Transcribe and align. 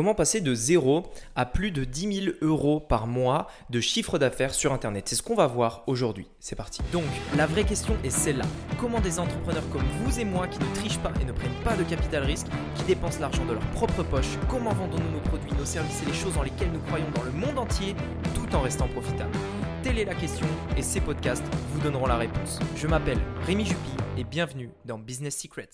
Comment 0.00 0.14
passer 0.14 0.40
de 0.40 0.54
0 0.54 1.02
à 1.36 1.44
plus 1.44 1.72
de 1.72 1.84
10 1.84 2.22
000 2.24 2.36
euros 2.40 2.80
par 2.80 3.06
mois 3.06 3.48
de 3.68 3.82
chiffre 3.82 4.18
d'affaires 4.18 4.54
sur 4.54 4.72
Internet 4.72 5.06
C'est 5.06 5.14
ce 5.14 5.22
qu'on 5.22 5.34
va 5.34 5.46
voir 5.46 5.84
aujourd'hui. 5.86 6.26
C'est 6.40 6.56
parti. 6.56 6.80
Donc, 6.90 7.04
la 7.36 7.44
vraie 7.44 7.64
question 7.64 7.94
est 8.02 8.08
celle-là. 8.08 8.46
Comment 8.78 9.00
des 9.00 9.18
entrepreneurs 9.18 9.68
comme 9.68 9.84
vous 10.02 10.18
et 10.18 10.24
moi 10.24 10.48
qui 10.48 10.58
ne 10.58 10.74
trichent 10.74 11.00
pas 11.00 11.12
et 11.20 11.26
ne 11.26 11.32
prennent 11.32 11.62
pas 11.64 11.76
de 11.76 11.82
capital 11.84 12.24
risque, 12.24 12.46
qui 12.76 12.84
dépensent 12.84 13.20
l'argent 13.20 13.44
de 13.44 13.52
leur 13.52 13.66
propre 13.72 14.02
poche, 14.02 14.38
comment 14.48 14.72
vendons-nous 14.72 15.10
nos 15.10 15.20
produits, 15.20 15.52
nos 15.58 15.66
services 15.66 16.02
et 16.02 16.06
les 16.06 16.14
choses 16.14 16.32
dans 16.32 16.44
lesquelles 16.44 16.72
nous 16.72 16.80
croyons 16.80 17.10
dans 17.14 17.24
le 17.24 17.32
monde 17.32 17.58
entier 17.58 17.94
tout 18.34 18.56
en 18.56 18.62
restant 18.62 18.88
profitables? 18.88 19.36
Telle 19.82 19.98
est 19.98 20.06
la 20.06 20.14
question 20.14 20.46
et 20.78 20.82
ces 20.82 21.02
podcasts 21.02 21.44
vous 21.74 21.80
donneront 21.82 22.06
la 22.06 22.16
réponse. 22.16 22.58
Je 22.74 22.86
m'appelle 22.86 23.20
Rémi 23.44 23.66
Jupy 23.66 23.90
et 24.16 24.24
bienvenue 24.24 24.70
dans 24.86 24.96
Business 24.96 25.36
Secrets. 25.38 25.68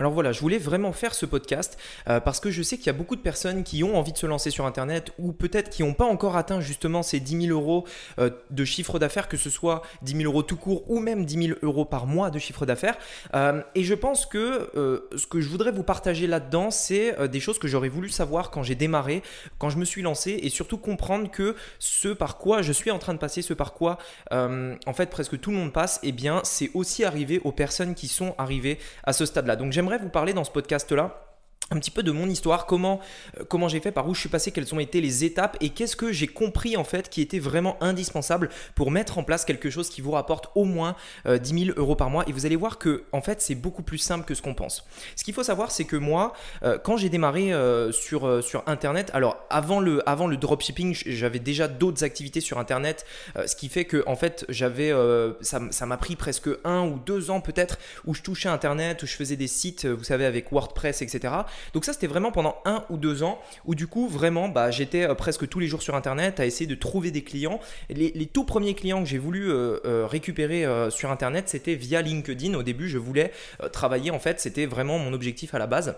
Alors 0.00 0.12
voilà, 0.12 0.32
je 0.32 0.40
voulais 0.40 0.56
vraiment 0.56 0.94
faire 0.94 1.14
ce 1.14 1.26
podcast 1.26 1.78
euh, 2.08 2.20
parce 2.20 2.40
que 2.40 2.50
je 2.50 2.62
sais 2.62 2.78
qu'il 2.78 2.86
y 2.86 2.88
a 2.88 2.94
beaucoup 2.94 3.16
de 3.16 3.20
personnes 3.20 3.62
qui 3.64 3.84
ont 3.84 3.98
envie 3.98 4.12
de 4.12 4.16
se 4.16 4.24
lancer 4.24 4.48
sur 4.48 4.64
Internet 4.64 5.12
ou 5.18 5.32
peut-être 5.32 5.68
qui 5.68 5.82
n'ont 5.82 5.92
pas 5.92 6.06
encore 6.06 6.38
atteint 6.38 6.62
justement 6.62 7.02
ces 7.02 7.20
10 7.20 7.48
000 7.48 7.60
euros 7.60 7.86
euh, 8.18 8.30
de 8.48 8.64
chiffre 8.64 8.98
d'affaires, 8.98 9.28
que 9.28 9.36
ce 9.36 9.50
soit 9.50 9.82
10 10.00 10.16
000 10.16 10.24
euros 10.24 10.42
tout 10.42 10.56
court 10.56 10.90
ou 10.90 11.00
même 11.00 11.26
10 11.26 11.48
000 11.48 11.58
euros 11.60 11.84
par 11.84 12.06
mois 12.06 12.30
de 12.30 12.38
chiffre 12.38 12.64
d'affaires. 12.64 12.96
Euh, 13.34 13.60
et 13.74 13.84
je 13.84 13.92
pense 13.92 14.24
que 14.24 14.70
ce 15.14 15.26
que 15.26 15.42
je 15.42 15.48
voudrais 15.50 15.70
vous 15.70 15.82
partager 15.82 16.26
là-dedans, 16.26 16.70
c'est 16.70 17.28
des 17.28 17.40
choses 17.40 17.58
que 17.58 17.68
j'aurais 17.68 17.90
voulu 17.90 18.08
savoir 18.08 18.50
quand 18.50 18.62
j'ai 18.62 18.76
démarré, 18.76 19.22
quand 19.58 19.68
je 19.68 19.76
me 19.76 19.84
suis 19.84 20.00
lancé 20.00 20.38
et 20.42 20.48
surtout 20.48 20.78
comprendre 20.78 21.30
que 21.30 21.56
ce 21.78 22.08
par 22.08 22.38
quoi 22.38 22.62
je 22.62 22.72
suis 22.72 22.90
en 22.90 22.98
train 22.98 23.12
de 23.12 23.18
passer, 23.18 23.42
ce 23.42 23.52
par 23.52 23.74
quoi 23.74 23.98
en 24.30 24.92
fait 24.94 25.10
presque 25.10 25.38
tout 25.38 25.50
le 25.50 25.58
monde 25.58 25.74
passe, 25.74 26.00
eh 26.02 26.12
bien 26.12 26.40
c'est 26.44 26.70
aussi 26.72 27.04
arrivé 27.04 27.38
aux 27.44 27.52
personnes 27.52 27.94
qui 27.94 28.08
sont 28.08 28.34
arrivées 28.38 28.78
à 29.04 29.12
ce 29.12 29.26
stade-là. 29.26 29.56
Vous 29.98 30.08
parler 30.08 30.32
dans 30.32 30.44
ce 30.44 30.50
podcast-là 30.50 31.29
un 31.70 31.78
petit 31.78 31.90
peu 31.90 32.02
de 32.02 32.10
mon 32.10 32.28
histoire, 32.28 32.66
comment, 32.66 33.00
euh, 33.38 33.44
comment 33.48 33.68
j'ai 33.68 33.80
fait, 33.80 33.92
par 33.92 34.08
où 34.08 34.14
je 34.14 34.20
suis 34.20 34.28
passé, 34.28 34.50
quelles 34.50 34.74
ont 34.74 34.80
été 34.80 35.00
les 35.00 35.24
étapes 35.24 35.56
et 35.60 35.70
qu'est-ce 35.70 35.94
que 35.94 36.12
j'ai 36.12 36.26
compris 36.26 36.76
en 36.76 36.84
fait 36.84 37.08
qui 37.08 37.20
était 37.20 37.38
vraiment 37.38 37.76
indispensable 37.80 38.50
pour 38.74 38.90
mettre 38.90 39.18
en 39.18 39.22
place 39.22 39.44
quelque 39.44 39.70
chose 39.70 39.88
qui 39.88 40.00
vous 40.00 40.10
rapporte 40.10 40.50
au 40.56 40.64
moins 40.64 40.96
10 41.26 41.30
euh, 41.30 41.64
000 41.66 41.78
euros 41.78 41.94
par 41.94 42.10
mois. 42.10 42.24
Et 42.28 42.32
vous 42.32 42.44
allez 42.44 42.56
voir 42.56 42.78
que 42.78 43.04
en 43.12 43.22
fait 43.22 43.40
c'est 43.40 43.54
beaucoup 43.54 43.82
plus 43.82 43.98
simple 43.98 44.24
que 44.24 44.34
ce 44.34 44.42
qu'on 44.42 44.54
pense. 44.54 44.84
Ce 45.14 45.22
qu'il 45.22 45.32
faut 45.32 45.44
savoir 45.44 45.70
c'est 45.70 45.84
que 45.84 45.96
moi, 45.96 46.32
euh, 46.64 46.78
quand 46.78 46.96
j'ai 46.96 47.08
démarré 47.08 47.52
sur, 47.92 48.42
sur 48.42 48.62
Internet, 48.66 49.10
alors 49.14 49.38
avant 49.50 49.80
le, 49.80 50.08
avant 50.08 50.26
le 50.26 50.36
dropshipping, 50.36 50.94
j'avais 51.06 51.38
déjà 51.38 51.68
d'autres 51.68 52.04
activités 52.04 52.40
sur 52.40 52.58
Internet, 52.58 53.06
ce 53.46 53.54
qui 53.54 53.68
fait 53.68 53.84
que 53.84 54.02
en 54.06 54.16
fait 54.16 54.44
j'avais, 54.48 54.92
ça 55.40 55.86
m'a 55.86 55.96
pris 55.96 56.16
presque 56.16 56.48
un 56.64 56.86
ou 56.86 56.98
deux 56.98 57.30
ans 57.30 57.40
peut-être 57.40 57.78
où 58.06 58.14
je 58.14 58.22
touchais 58.22 58.48
Internet, 58.48 59.02
où 59.02 59.06
je 59.06 59.14
faisais 59.14 59.36
des 59.36 59.46
sites, 59.46 59.86
vous 59.86 60.04
savez, 60.04 60.24
avec 60.24 60.50
WordPress, 60.52 61.02
etc. 61.02 61.30
Donc 61.74 61.84
ça, 61.84 61.92
c'était 61.92 62.06
vraiment 62.06 62.32
pendant 62.32 62.56
un 62.64 62.84
ou 62.90 62.96
deux 62.96 63.22
ans 63.22 63.40
où 63.64 63.74
du 63.74 63.86
coup, 63.86 64.08
vraiment, 64.08 64.48
bah, 64.48 64.70
j'étais 64.70 65.08
euh, 65.08 65.14
presque 65.14 65.48
tous 65.48 65.60
les 65.60 65.66
jours 65.66 65.82
sur 65.82 65.94
Internet 65.94 66.40
à 66.40 66.46
essayer 66.46 66.66
de 66.66 66.74
trouver 66.74 67.10
des 67.10 67.22
clients. 67.22 67.60
Les, 67.88 68.26
tout 68.26 68.44
premiers 68.44 68.74
clients 68.74 69.00
que 69.02 69.08
j'ai 69.08 69.18
voulu 69.18 69.50
euh, 69.50 69.78
euh, 69.84 70.06
récupérer 70.06 70.66
sur 70.90 71.10
Internet, 71.10 71.48
c'était 71.48 71.74
via 71.74 72.02
LinkedIn. 72.02 72.54
Au 72.54 72.62
début, 72.62 72.88
je 72.88 72.98
voulais 72.98 73.32
travailler, 73.72 74.10
en 74.10 74.18
fait, 74.18 74.40
c'était 74.40 74.66
vraiment 74.66 74.98
mon 74.98 75.12
objectif 75.12 75.54
à 75.54 75.58
la 75.58 75.66
base 75.66 75.94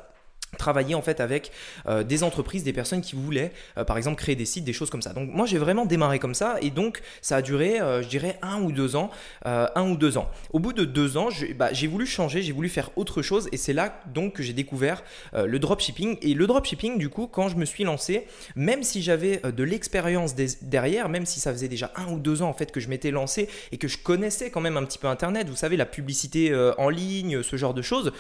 travailler 0.59 0.95
en 0.95 1.03
fait 1.03 1.21
avec 1.21 1.51
euh, 1.87 2.03
des 2.03 2.23
entreprises, 2.23 2.63
des 2.63 2.73
personnes 2.73 3.01
qui 3.01 3.17
voulaient 3.17 3.53
euh, 3.79 3.85
par 3.85 3.97
exemple 3.97 4.17
créer 4.17 4.37
des 4.37 4.45
sites, 4.45 4.65
des 4.65 4.73
choses 4.73 4.91
comme 4.91 5.03
ça. 5.03 5.13
Donc 5.13 5.31
moi 5.31 5.47
j'ai 5.47 5.59
vraiment 5.59 5.87
démarré 5.87 6.19
comme 6.19 6.35
ça 6.35 6.57
et 6.61 6.71
donc 6.71 7.01
ça 7.23 7.37
a 7.37 7.43
duré 7.43 7.81
euh, 7.81 8.03
je 8.03 8.09
dirais 8.09 8.39
un 8.43 8.61
ou 8.63 8.73
deux 8.73 8.97
ans, 8.97 9.11
un 9.45 9.91
ou 9.91 9.97
deux 9.97 10.19
ans. 10.19 10.31
Au 10.53 10.59
bout 10.59 10.73
de 10.73 10.85
deux 10.85 11.17
ans 11.17 11.29
bah, 11.57 11.73
j'ai 11.73 11.87
voulu 11.87 12.07
changer, 12.07 12.43
j'ai 12.43 12.53
voulu 12.53 12.69
faire 12.69 12.91
autre 12.97 13.23
chose 13.23 13.49
et 13.53 13.57
c'est 13.57 13.73
là 13.73 14.01
donc 14.07 14.35
que 14.35 14.43
j'ai 14.43 14.53
découvert 14.53 15.03
le 15.35 15.59
dropshipping 15.59 16.19
et 16.23 16.35
le 16.35 16.47
dropshipping 16.47 16.99
du 16.99 17.09
coup 17.09 17.27
quand 17.27 17.49
je 17.49 17.57
me 17.57 17.65
suis 17.65 17.85
lancé, 17.85 18.27
même 18.57 18.83
si 18.83 19.03
j'avais 19.03 19.39
de 19.39 19.65
l'expérience 19.65 20.35
derrière, 20.63 21.09
même 21.09 21.27
si 21.27 21.41
ça 21.41 21.53
faisait 21.53 21.69
déjà 21.69 21.93
un 21.97 22.13
ou 22.13 22.19
deux 22.19 22.43
ans 22.43 22.49
en 22.49 22.55
fait 22.55 22.71
que 22.73 22.81
je 22.81 22.89
m'étais 22.89 23.11
lancé 23.11 23.49
et 23.73 23.79
que 23.79 23.89
je 23.89 23.99
connaissais 23.99 24.51
quand 24.51 24.61
même 24.61 24.77
un 24.77 24.85
petit 24.85 24.99
peu 24.99 25.09
internet, 25.09 25.49
vous 25.49 25.57
savez 25.57 25.77
la 25.77 25.87
publicité 25.87 26.55
en 26.79 26.89
ligne, 26.89 27.43
ce 27.43 27.57
genre 27.57 27.75
de 27.75 27.83
choses, 27.83 28.13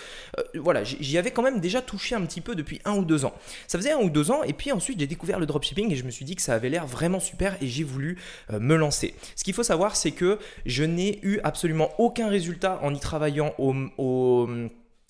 voilà 0.55 0.83
j'y 0.85 1.19
avais 1.19 1.31
quand 1.31 1.43
même 1.43 1.61
déjà 1.61 1.83
touché 1.83 2.15
un 2.15 2.22
petit 2.25 2.41
peu 2.41 2.55
depuis 2.55 2.81
un 2.84 2.97
ou 2.97 3.05
deux 3.05 3.25
ans. 3.25 3.34
Ça 3.66 3.78
faisait 3.78 3.93
un 3.93 3.99
ou 3.99 4.10
deux 4.10 4.31
ans 4.31 4.43
et 4.43 4.53
puis 4.53 4.72
ensuite 4.72 4.99
j'ai 4.99 5.06
découvert 5.06 5.38
le 5.38 5.47
dropshipping 5.47 5.93
et 5.93 5.97
je 5.97 6.05
me 6.05 6.10
suis 6.10 6.25
dit 6.25 6.37
que 6.37 6.43
ça 6.43 6.55
avait 6.55 6.69
l'air 6.69 6.87
vraiment 6.87 7.21
super 7.21 7.56
et 7.60 7.66
j'ai 7.66 7.84
voulu 7.84 8.19
euh, 8.50 8.60
me 8.60 8.77
lancer. 8.77 9.15
Ce 9.37 9.44
qu'il 9.44 9.55
faut 9.55 9.62
savoir 9.62 9.97
c'est 9.97 10.12
que 10.12 10.38
je 10.66 10.84
n'ai 10.84 11.19
eu 11.22 11.41
absolument 11.44 11.91
aucun 11.99 12.28
résultat 12.28 12.78
en 12.82 12.94
y 12.94 13.00
travaillant 13.00 13.55
au 13.59 14.49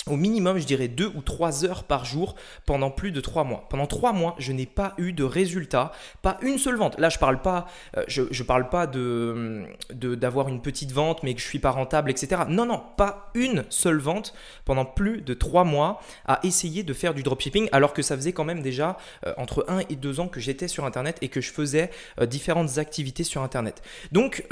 au 0.09 0.17
minimum, 0.17 0.59
je 0.59 0.67
dirais 0.67 0.89
deux 0.89 1.13
ou 1.15 1.23
trois 1.23 1.65
heures 1.65 1.85
par 1.85 2.05
jour 2.05 2.35
pendant 2.67 2.91
plus 2.91 3.13
de 3.13 3.21
trois 3.21 3.45
mois. 3.45 3.67
Pendant 3.71 3.87
trois 3.87 4.13
mois, 4.13 4.35
je 4.39 4.53
n'ai 4.53 4.67
pas 4.67 4.95
eu 4.99 5.13
de 5.13 5.23
résultat, 5.23 5.93
pas 6.23 6.39
une 6.43 6.59
seule 6.59 6.77
vente. 6.77 6.99
Là, 6.99 7.09
je 7.09 7.19
parle 7.19 7.41
pas, 7.41 7.69
euh, 7.97 8.03
je, 8.09 8.23
je, 8.31 8.43
parle 8.43 8.69
pas 8.69 8.87
de 8.87 9.65
d'avoir 9.93 10.49
une 10.49 10.61
petite 10.61 10.93
vente, 10.93 11.23
mais 11.23 11.35
que 11.35 11.41
je 11.41 11.47
suis 11.47 11.61
pas 11.61 11.71
rentable, 11.71 12.11
etc. 12.11 12.43
Non, 12.49 12.67
non, 12.67 12.83
pas 12.97 13.31
une 13.35 13.65
seule 13.69 13.99
vente 13.99 14.35
pendant 14.65 14.85
plus 14.85 15.21
de 15.21 15.35
trois 15.35 15.65
mois 15.65 16.01
à 16.27 16.41
essayer 16.43 16.83
de 16.83 16.93
faire 16.93 17.15
du 17.15 17.23
dropshipping, 17.23 17.69
alors 17.71 17.93
que 17.93 18.03
ça 18.03 18.17
faisait 18.17 18.33
quand 18.33 18.45
même 18.45 18.63
déjà 18.63 18.97
euh, 19.27 19.35
entre 19.37 19.65
un 19.69 19.81
et 19.89 19.97
deux 19.97 20.19
ans 20.19 20.27
que 20.27 20.41
j'étais 20.41 20.67
sur 20.67 20.85
Internet 20.85 21.19
et 21.23 21.29
que 21.29 21.41
je 21.41 21.53
faisais 21.53 21.91
euh, 22.21 22.27
différentes 22.27 22.79
activités 22.79 23.25
sur 23.25 23.43
Internet. 23.43 23.83
Donc 24.11 24.45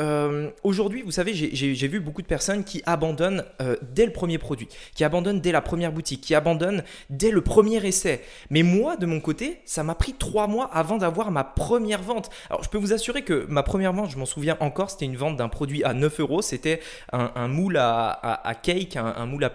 aujourd'hui, 0.62 1.02
vous 1.02 1.10
savez, 1.10 1.34
j'ai 1.34 1.88
vu 1.88 2.00
beaucoup 2.00 2.22
de 2.22 2.26
personnes 2.26 2.64
qui 2.64 2.82
abandonnent 2.86 3.44
dès 3.82 4.06
le 4.06 4.12
premier 4.12 4.38
produit, 4.38 4.68
qui 4.94 5.04
abandonnent 5.04 5.39
dès 5.40 5.52
la 5.52 5.60
première 5.60 5.92
boutique, 5.92 6.20
qui 6.20 6.34
abandonne 6.34 6.82
dès 7.08 7.30
le 7.30 7.40
premier 7.40 7.84
essai. 7.86 8.22
Mais 8.50 8.62
moi, 8.62 8.96
de 8.96 9.06
mon 9.06 9.20
côté, 9.20 9.60
ça 9.64 9.82
m'a 9.82 9.94
pris 9.94 10.14
trois 10.14 10.46
mois 10.46 10.70
avant 10.72 10.98
d'avoir 10.98 11.30
ma 11.30 11.44
première 11.44 12.02
vente. 12.02 12.30
Alors, 12.48 12.62
je 12.62 12.68
peux 12.68 12.78
vous 12.78 12.92
assurer 12.92 13.22
que 13.22 13.46
ma 13.48 13.62
première 13.62 13.92
vente, 13.92 14.10
je 14.10 14.18
m'en 14.18 14.26
souviens 14.26 14.56
encore, 14.60 14.90
c'était 14.90 15.06
une 15.06 15.16
vente 15.16 15.36
d'un 15.36 15.48
produit 15.48 15.82
à 15.84 15.94
9 15.94 16.20
euros. 16.20 16.42
C'était 16.42 16.80
un, 17.12 17.48
moule 17.48 17.76
à, 17.78 18.54
cake, 18.62 18.96
un, 18.96 19.26
moule 19.26 19.44
à, 19.44 19.50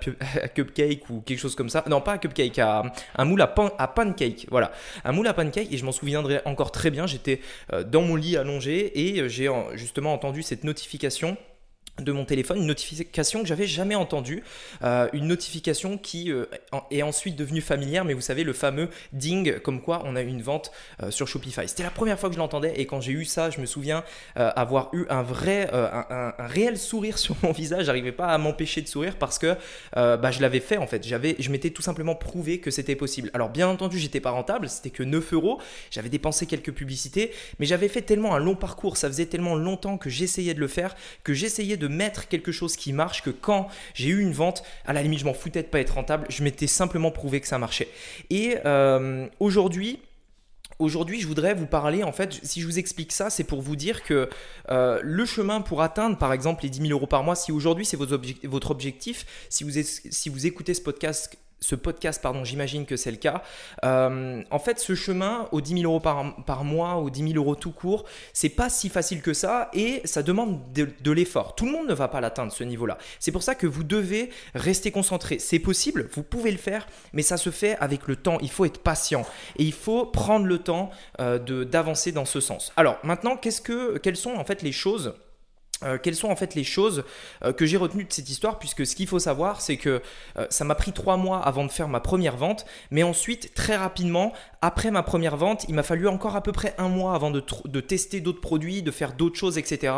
cupcake 0.48 1.10
ou 1.10 1.22
quelque 1.22 1.40
chose 1.40 1.56
comme 1.56 1.70
ça. 1.70 1.84
Non, 1.88 2.02
pas 2.02 2.14
à 2.14 2.18
cupcake, 2.18 2.60
un 2.60 3.26
moule 3.26 3.42
à, 3.42 3.48
pan, 3.48 3.72
à 3.78 3.88
pancake. 3.88 4.48
Voilà, 4.50 4.72
un 5.04 5.12
moule 5.12 5.28
à 5.28 5.34
pancake. 5.34 5.72
Et 5.72 5.78
je 5.78 5.86
m'en 5.86 5.92
souviendrai 5.92 6.42
encore 6.46 6.72
très 6.72 6.92
bien. 6.92 7.08
J'étais 7.08 7.42
euh, 7.74 7.84
dans 7.84 8.02
mon 8.02 8.16
lit 8.16 8.38
allongé 8.38 8.92
et 9.00 9.22
euh, 9.22 9.28
j'ai 9.28 9.50
justement 9.74 10.14
entendu 10.14 10.44
cette 10.44 10.64
notification 10.64 11.38
de 12.00 12.12
mon 12.12 12.26
téléphone, 12.26 12.58
une 12.58 12.68
notification 12.68 13.42
que 13.42 13.48
j'avais 13.48 13.68
jamais 13.68 13.96
entendue, 13.96 14.44
euh, 14.84 15.08
une 15.14 15.28
notification 15.28 15.98
qui 15.98 16.32
euh, 16.32 16.46
est 16.92 17.04
ensuite 17.04 17.38
devenue 17.38 17.62
familière, 17.62 18.04
mais 18.04 18.14
vous 18.14 18.22
savez 18.22 18.44
le 18.44 18.52
fameux 18.52 18.90
ding 19.14 19.60
comme 19.60 19.82
quoi 19.82 20.02
on 20.06 20.16
a 20.16 20.22
eu 20.22 20.28
une 20.28 20.42
vente 20.42 20.72
euh, 21.02 21.10
sur 21.10 21.28
Shopify. 21.28 21.68
C'était 21.68 21.84
la 21.84 21.90
première 21.90 22.20
fois 22.20 22.30
que 22.30 22.36
je 22.36 22.40
l'entendais 22.40 22.74
et 22.76 22.86
quand 22.86 23.00
j'ai 23.00 23.14
eu 23.14 23.24
ça, 23.24 23.50
je 23.50 23.62
me 23.62 23.66
souviens 23.66 24.04
avoir 24.36 24.90
eu 24.94 25.06
un 25.10 25.24
vrai, 25.24 25.70
un, 25.72 26.34
réel 26.40 26.78
sourire 26.78 27.18
sur 27.26 27.36
mon 27.44 27.52
visage. 27.52 27.86
J'arrivais 27.86 28.12
pas 28.12 28.28
à 28.28 28.38
m'empêcher 28.38 28.82
de 28.82 28.88
sourire 28.88 29.16
parce 29.18 29.40
que 29.40 29.56
bah, 29.94 30.32
je 30.32 30.42
l'avais 30.42 30.60
fait 30.60 30.78
en 30.78 30.88
fait. 30.88 31.06
J'avais, 31.06 31.36
je 31.40 31.50
m'étais 31.50 31.70
tout 31.70 31.82
simplement 31.82 32.16
prouvé 32.16 32.60
que 32.60 32.72
c'était 32.72 32.96
possible. 32.96 33.30
Alors 33.34 33.50
bien 33.50 33.68
entendu, 33.68 33.98
j'étais 33.98 34.20
pas 34.20 34.32
rentable, 34.32 34.70
c'était 34.70 34.90
que 34.90 35.04
9 35.04 35.34
euros. 35.34 35.62
J'avais 35.92 36.10
dépensé 36.10 36.46
quelques 36.46 36.74
publicités, 36.74 37.32
mais 37.60 37.66
j'avais 37.66 37.88
fait 37.88 38.02
tellement 38.02 38.36
un 38.36 38.40
long 38.40 38.56
parcours, 38.56 38.98
ça 38.98 39.08
faisait 39.08 39.26
tellement 39.26 39.56
longtemps 39.56 39.98
que 39.98 40.10
j'essayais 40.10 40.54
de 40.54 40.60
le 40.60 40.68
faire, 40.68 40.96
que 41.24 41.34
j'essayais 41.34 41.78
de 41.78 41.85
mettre 41.88 42.28
quelque 42.28 42.52
chose 42.52 42.76
qui 42.76 42.94
marche 42.94 43.22
que 43.22 43.30
quand 43.30 43.68
j'ai 43.94 44.10
eu 44.10 44.22
une 44.22 44.34
vente, 44.34 44.64
à 44.86 44.94
la 44.94 45.02
limite, 45.02 45.20
je 45.20 45.26
m'en 45.26 45.34
foutais 45.34 45.64
de 45.64 45.68
pas 45.68 45.80
être 45.80 45.96
rentable, 45.96 46.26
je 46.30 46.44
m'étais 46.44 46.68
simplement 46.68 47.12
prouvé 47.12 47.42
que 47.42 47.48
ça 47.48 47.58
marchait. 47.58 47.90
Et 48.30 48.58
euh, 48.66 49.28
aujourd'hui, 49.40 50.00
Aujourd'hui, 50.78 51.22
je 51.22 51.28
voudrais 51.28 51.54
vous 51.54 51.68
parler, 51.68 52.04
en 52.04 52.12
fait, 52.12 52.38
si 52.44 52.60
je 52.60 52.66
vous 52.66 52.80
explique 52.80 53.14
ça, 53.14 53.30
c'est 53.30 53.46
pour 53.46 53.62
vous 53.62 53.78
dire 53.78 54.04
que 54.04 54.30
euh, 54.70 55.00
le 55.02 55.26
chemin 55.26 55.62
pour 55.62 55.82
atteindre, 55.82 56.18
par 56.18 56.34
exemple, 56.34 56.64
les 56.64 56.70
10 56.70 56.88
000 56.88 56.92
euros 56.92 57.08
par 57.08 57.24
mois, 57.24 57.36
si 57.36 57.54
aujourd'hui 57.54 57.86
c'est 57.86 57.96
votre 57.96 58.72
objectif, 58.72 59.26
si 59.48 59.64
vous, 59.64 59.72
si 59.82 60.28
vous 60.28 60.46
écoutez 60.46 60.74
ce 60.74 60.82
podcast 60.82 61.38
ce 61.66 61.76
podcast, 61.76 62.22
pardon, 62.22 62.44
j'imagine 62.44 62.86
que 62.86 62.96
c'est 62.96 63.10
le 63.10 63.18
cas. 63.18 63.42
Euh, 63.84 64.44
en 64.52 64.60
fait, 64.60 64.80
ce 64.80 64.94
chemin 64.94 65.50
aux 65.52 65.62
10 65.62 65.82
000 65.82 65.84
euros 65.92 66.00
par, 66.00 66.64
mois, 66.64 66.98
aux 66.98 67.10
10 67.10 67.32
000 67.34 67.34
euros 67.36 67.56
tout 67.56 67.72
court, 67.72 68.06
c'est 68.34 68.50
pas 68.50 68.70
si 68.70 68.88
facile 68.90 69.22
que 69.22 69.34
ça 69.34 69.70
et 69.74 70.02
ça 70.06 70.22
demande 70.22 70.62
de, 70.74 71.12
l'effort. 71.12 71.56
Tout 71.56 71.66
le 71.66 71.72
monde 71.72 71.88
ne 71.88 71.94
va 71.94 72.08
pas 72.08 72.22
l'atteindre 72.22 72.52
ce 72.52 72.64
niveau-là. 72.64 72.98
C'est 73.20 73.32
pour 73.32 73.42
ça 73.42 73.56
que 73.56 73.66
vous 73.66 73.84
devez 73.84 74.30
rester 74.54 74.92
concentré. 74.92 75.40
C'est 75.40 75.60
possible, 75.60 76.08
vous 76.14 76.24
pouvez 76.24 76.52
le 76.52 76.58
faire, 76.58 76.88
mais 77.14 77.24
ça 77.24 77.38
se 77.38 77.50
fait 77.50 77.78
avec 77.80 78.08
le 78.08 78.16
temps. 78.16 78.38
Il 78.42 78.52
faut 78.52 78.66
être 78.66 78.80
patient 78.80 79.26
et 79.58 79.64
il 79.64 79.74
faut 79.74 80.06
prendre 80.06 80.46
le 80.46 80.60
temps 80.60 80.92
euh, 81.20 81.40
d'avancer 81.66 82.12
dans 82.12 82.26
ce 82.26 82.42
sens. 82.42 82.74
Alors 82.76 83.00
maintenant, 83.04 83.38
qu'est-ce 83.38 83.62
que, 83.62 83.98
quelles 83.98 84.18
sont 84.18 84.36
en 84.36 84.46
fait 84.46 84.62
les 84.62 84.72
choses 84.72 85.16
euh, 85.84 85.98
quelles 86.02 86.16
sont 86.16 86.30
en 86.30 86.36
fait 86.36 86.56
les 86.56 86.64
choses 86.64 87.04
euh, 87.44 87.52
que 87.52 87.66
j'ai 87.66 87.76
retenues 87.78 88.06
de 88.06 88.14
cette 88.14 88.30
histoire? 88.30 88.60
Puisque 88.60 88.86
ce 88.86 88.96
qu'il 88.96 89.08
faut 89.08 89.20
savoir 89.20 89.60
c'est 89.60 89.78
que 89.78 90.02
euh, 90.38 90.48
ça 90.50 90.64
m'a 90.64 90.76
pris 90.76 90.94
trois 90.94 91.18
mois 91.18 91.46
avant 91.46 91.66
de 91.66 91.72
faire 91.72 91.90
ma 91.90 92.00
première 92.00 92.38
vente. 92.38 92.66
Mais 92.92 93.04
ensuite 93.04 93.54
très 93.54 93.76
rapidement 93.76 94.32
après 94.62 94.90
ma 94.90 95.04
première 95.04 95.36
vente 95.36 95.66
il 95.68 95.76
m'a 95.76 95.84
fallu 95.84 96.08
encore 96.08 96.36
à 96.36 96.42
peu 96.42 96.52
près 96.52 96.74
un 96.78 96.88
mois 96.88 97.14
avant 97.14 97.30
de, 97.30 97.44
de 97.66 97.80
tester 97.82 98.22
d'autres 98.22 98.42
produits 98.42 98.82
de 98.82 98.92
faire 98.92 99.14
d'autres 99.14 99.38
choses 99.38 99.58
etc 99.58 99.94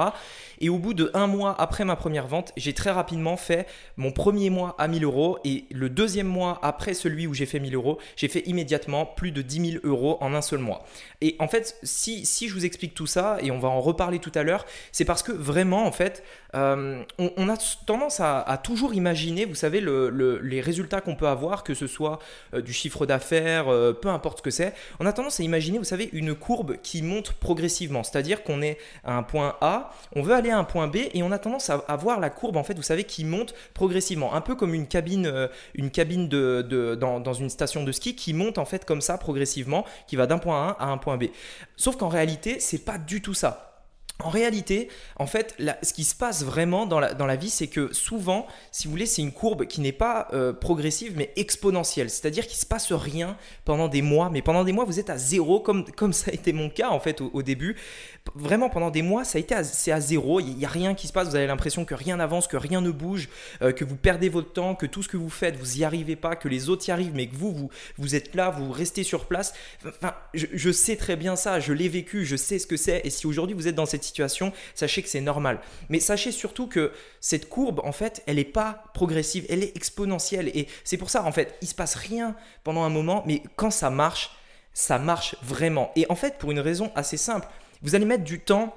et 0.59 0.69
au 0.69 0.77
bout 0.77 0.93
de 0.93 1.11
un 1.13 1.27
mois 1.27 1.55
après 1.61 1.85
ma 1.85 1.95
première 1.95 2.27
vente 2.27 2.51
j'ai 2.57 2.73
très 2.73 2.91
rapidement 2.91 3.37
fait 3.37 3.67
mon 3.97 4.11
premier 4.11 4.49
mois 4.49 4.75
à 4.79 4.87
1000 4.87 5.03
euros. 5.03 5.37
Et 5.45 5.65
le 5.71 5.89
deuxième 5.89 6.27
mois 6.27 6.59
après 6.63 6.93
celui 6.95 7.27
où 7.27 7.33
j'ai 7.33 7.45
fait 7.45 7.59
1000 7.59 7.75
euros 7.75 7.99
j'ai 8.15 8.27
fait 8.27 8.41
immédiatement 8.47 9.05
plus 9.05 9.31
de 9.31 9.41
10 9.41 9.71
000 9.71 9.85
euros 9.85 10.17
en 10.21 10.33
un 10.33 10.41
seul 10.41 10.59
mois. 10.59 10.85
Et 11.21 11.35
en 11.39 11.47
fait 11.47 11.77
si, 11.83 12.25
si 12.25 12.49
je 12.49 12.53
vous 12.53 12.65
explique 12.65 12.95
tout 12.95 13.07
ça 13.07 13.37
et 13.41 13.51
on 13.51 13.59
va 13.59 13.69
en 13.69 13.79
reparler 13.79 14.19
tout 14.19 14.31
à 14.33 14.43
l'heure 14.43 14.65
c'est 14.91 15.05
parce 15.05 15.21
que 15.21 15.31
vraiment 15.31 15.66
en 15.75 15.91
fait, 15.91 16.23
euh, 16.55 17.03
on, 17.17 17.49
a 17.49 17.57
tendance 17.85 18.19
à, 18.19 18.59
toujours 18.63 18.93
imaginer, 18.93 19.45
vous 19.45 19.55
savez, 19.55 19.81
les 19.81 20.61
résultats 20.61 21.01
qu'on 21.01 21.15
peut 21.15 21.27
avoir, 21.27 21.63
que 21.63 21.73
ce 21.73 21.87
soit 21.87 22.19
euh, 22.53 22.61
du 22.61 22.73
chiffre 22.73 23.05
d'affaires, 23.05 23.67
euh, 23.67 23.93
peu 23.93 24.09
importe 24.09 24.39
ce 24.39 24.43
que 24.43 24.49
c'est, 24.49 24.73
on 24.99 25.05
a 25.05 25.13
tendance 25.13 25.39
à 25.39 25.43
imaginer, 25.43 25.77
vous 25.77 25.83
savez, 25.83 26.09
une 26.13 26.35
courbe 26.35 26.77
qui 26.81 27.01
monte 27.01 27.33
progressivement. 27.33 28.03
C'est-à-dire 28.03 28.43
qu'on 28.43 28.61
est 28.61 28.77
à 29.03 29.17
un 29.17 29.23
point 29.23 29.55
A, 29.61 29.91
on 30.15 30.21
veut 30.21 30.33
aller 30.33 30.49
à 30.49 30.57
un 30.57 30.63
point 30.63 30.87
B 30.87 30.97
et 31.13 31.21
on 31.23 31.31
a 31.31 31.39
tendance 31.39 31.69
à, 31.69 31.95
voir 31.97 32.19
la 32.19 32.29
courbe, 32.29 32.57
en 32.57 32.63
fait, 32.63 32.75
vous 32.75 32.81
savez, 32.81 33.03
qui 33.03 33.25
monte 33.25 33.53
progressivement. 33.73 34.33
Un 34.33 34.41
peu 34.41 34.55
comme 34.55 34.73
une 34.73 34.87
cabine, 34.87 35.49
une 35.75 35.91
cabine 35.91 36.27
de, 36.27 36.95
dans, 36.99 37.19
dans 37.19 37.33
une 37.33 37.49
station 37.49 37.83
de 37.83 37.91
ski 37.91 38.15
qui 38.15 38.33
monte, 38.33 38.57
en 38.57 38.65
fait, 38.65 38.85
comme 38.85 39.01
ça, 39.01 39.17
progressivement, 39.17 39.85
qui 40.07 40.15
va 40.15 40.27
d'un 40.27 40.37
point 40.37 40.69
A 40.69 40.83
à 40.83 40.87
un 40.87 40.97
point 40.97 41.17
B. 41.17 41.25
Sauf 41.75 41.97
qu'en 41.97 42.09
réalité, 42.09 42.59
c'est 42.59 42.85
pas 42.85 42.97
du 42.97 43.21
tout 43.21 43.33
ça. 43.33 43.76
En 44.23 44.29
réalité, 44.29 44.89
en 45.17 45.27
fait, 45.27 45.55
ce 45.83 45.93
qui 45.93 46.03
se 46.03 46.15
passe 46.15 46.43
vraiment 46.43 46.87
dans 46.87 46.99
la, 46.99 47.35
vie, 47.35 47.51
c'est 47.51 47.67
que 47.67 47.93
souvent, 47.93 48.47
si 48.71 48.87
vous 48.87 48.91
voulez, 48.91 49.05
c'est 49.05 49.21
une 49.21 49.31
courbe 49.31 49.65
qui 49.65 49.79
n'est 49.79 49.91
pas 49.91 50.27
euh, 50.33 50.53
progressive, 50.53 51.13
mais 51.15 51.31
exponentielle. 51.35 52.09
C'est-à-dire 52.09 52.47
qu'il 52.47 52.55
ne 52.55 52.61
se 52.61 52.65
passe 52.65 52.91
rien 52.91 53.37
pendant 53.63 53.87
des 53.87 54.01
mois, 54.01 54.31
mais 54.31 54.41
pendant 54.41 54.63
des 54.63 54.71
mois, 54.71 54.85
vous 54.85 54.99
êtes 54.99 55.11
à 55.11 55.17
zéro, 55.19 55.59
comme, 55.59 55.85
comme 55.91 56.13
ça 56.13 56.31
a 56.31 56.33
été 56.33 56.51
mon 56.51 56.69
cas 56.69 56.89
en 56.89 56.99
fait 56.99 57.21
au, 57.21 57.43
début. 57.43 57.77
Vraiment, 58.35 58.69
pendant 58.69 58.89
des 58.89 59.01
mois, 59.01 59.23
ça 59.23 59.37
a 59.37 59.41
été 59.41 59.55
c'est 59.63 59.91
à 59.91 59.99
zéro. 59.99 60.39
Il 60.39 60.55
n'y 60.55 60.65
a 60.65 60.69
rien 60.69 60.93
qui 60.93 61.07
se 61.07 61.13
passe. 61.13 61.29
Vous 61.29 61.35
avez 61.35 61.47
l'impression 61.47 61.85
que 61.85 61.95
rien 61.95 62.17
n'avance, 62.17 62.47
que 62.47 62.57
rien 62.57 62.81
ne 62.81 62.91
bouge, 62.91 63.29
euh, 63.61 63.71
que 63.71 63.83
vous 63.83 63.95
perdez 63.95 64.29
votre 64.29 64.53
temps, 64.53 64.75
que 64.75 64.85
tout 64.85 65.03
ce 65.03 65.07
que 65.07 65.17
vous 65.17 65.29
faites, 65.29 65.57
vous 65.57 65.77
n'y 65.77 65.83
arrivez 65.83 66.15
pas, 66.15 66.35
que 66.35 66.47
les 66.47 66.69
autres 66.69 66.87
y 66.87 66.91
arrivent, 66.91 67.15
mais 67.15 67.27
que 67.27 67.35
vous, 67.35 67.53
vous, 67.53 67.69
vous 67.97 68.15
êtes 68.15 68.35
là, 68.35 68.49
vous 68.49 68.71
restez 68.71 69.03
sur 69.03 69.25
place. 69.25 69.53
Enfin, 69.85 70.13
je, 70.33 70.45
je 70.53 70.71
sais 70.71 70.95
très 70.95 71.15
bien 71.15 71.35
ça. 71.35 71.59
Je 71.59 71.73
l'ai 71.73 71.89
vécu. 71.89 72.25
Je 72.25 72.35
sais 72.35 72.59
ce 72.59 72.67
que 72.67 72.77
c'est. 72.77 73.01
Et 73.03 73.09
si 73.09 73.27
aujourd'hui 73.27 73.55
vous 73.55 73.67
êtes 73.67 73.75
dans 73.75 73.85
cette 73.85 74.03
situation, 74.03 74.53
sachez 74.75 75.01
que 75.01 75.09
c'est 75.09 75.21
normal. 75.21 75.59
Mais 75.89 75.99
sachez 75.99 76.31
surtout 76.31 76.67
que 76.67 76.91
cette 77.19 77.49
courbe, 77.49 77.81
en 77.83 77.91
fait, 77.91 78.23
elle 78.27 78.37
n'est 78.37 78.43
pas 78.43 78.83
progressive, 78.93 79.45
elle 79.49 79.63
est 79.63 79.75
exponentielle. 79.75 80.49
Et 80.49 80.67
c'est 80.83 80.97
pour 80.97 81.09
ça, 81.09 81.23
en 81.23 81.31
fait, 81.31 81.55
il 81.61 81.67
se 81.67 81.75
passe 81.75 81.95
rien 81.95 82.35
pendant 82.63 82.83
un 82.83 82.89
moment, 82.89 83.23
mais 83.25 83.43
quand 83.55 83.71
ça 83.71 83.89
marche, 83.89 84.31
ça 84.73 84.99
marche 84.99 85.35
vraiment. 85.43 85.91
Et 85.95 86.05
en 86.09 86.15
fait, 86.15 86.37
pour 86.37 86.51
une 86.51 86.59
raison 86.59 86.91
assez 86.95 87.17
simple, 87.17 87.47
vous 87.81 87.95
allez 87.95 88.05
mettre 88.05 88.23
du 88.23 88.39
temps 88.39 88.73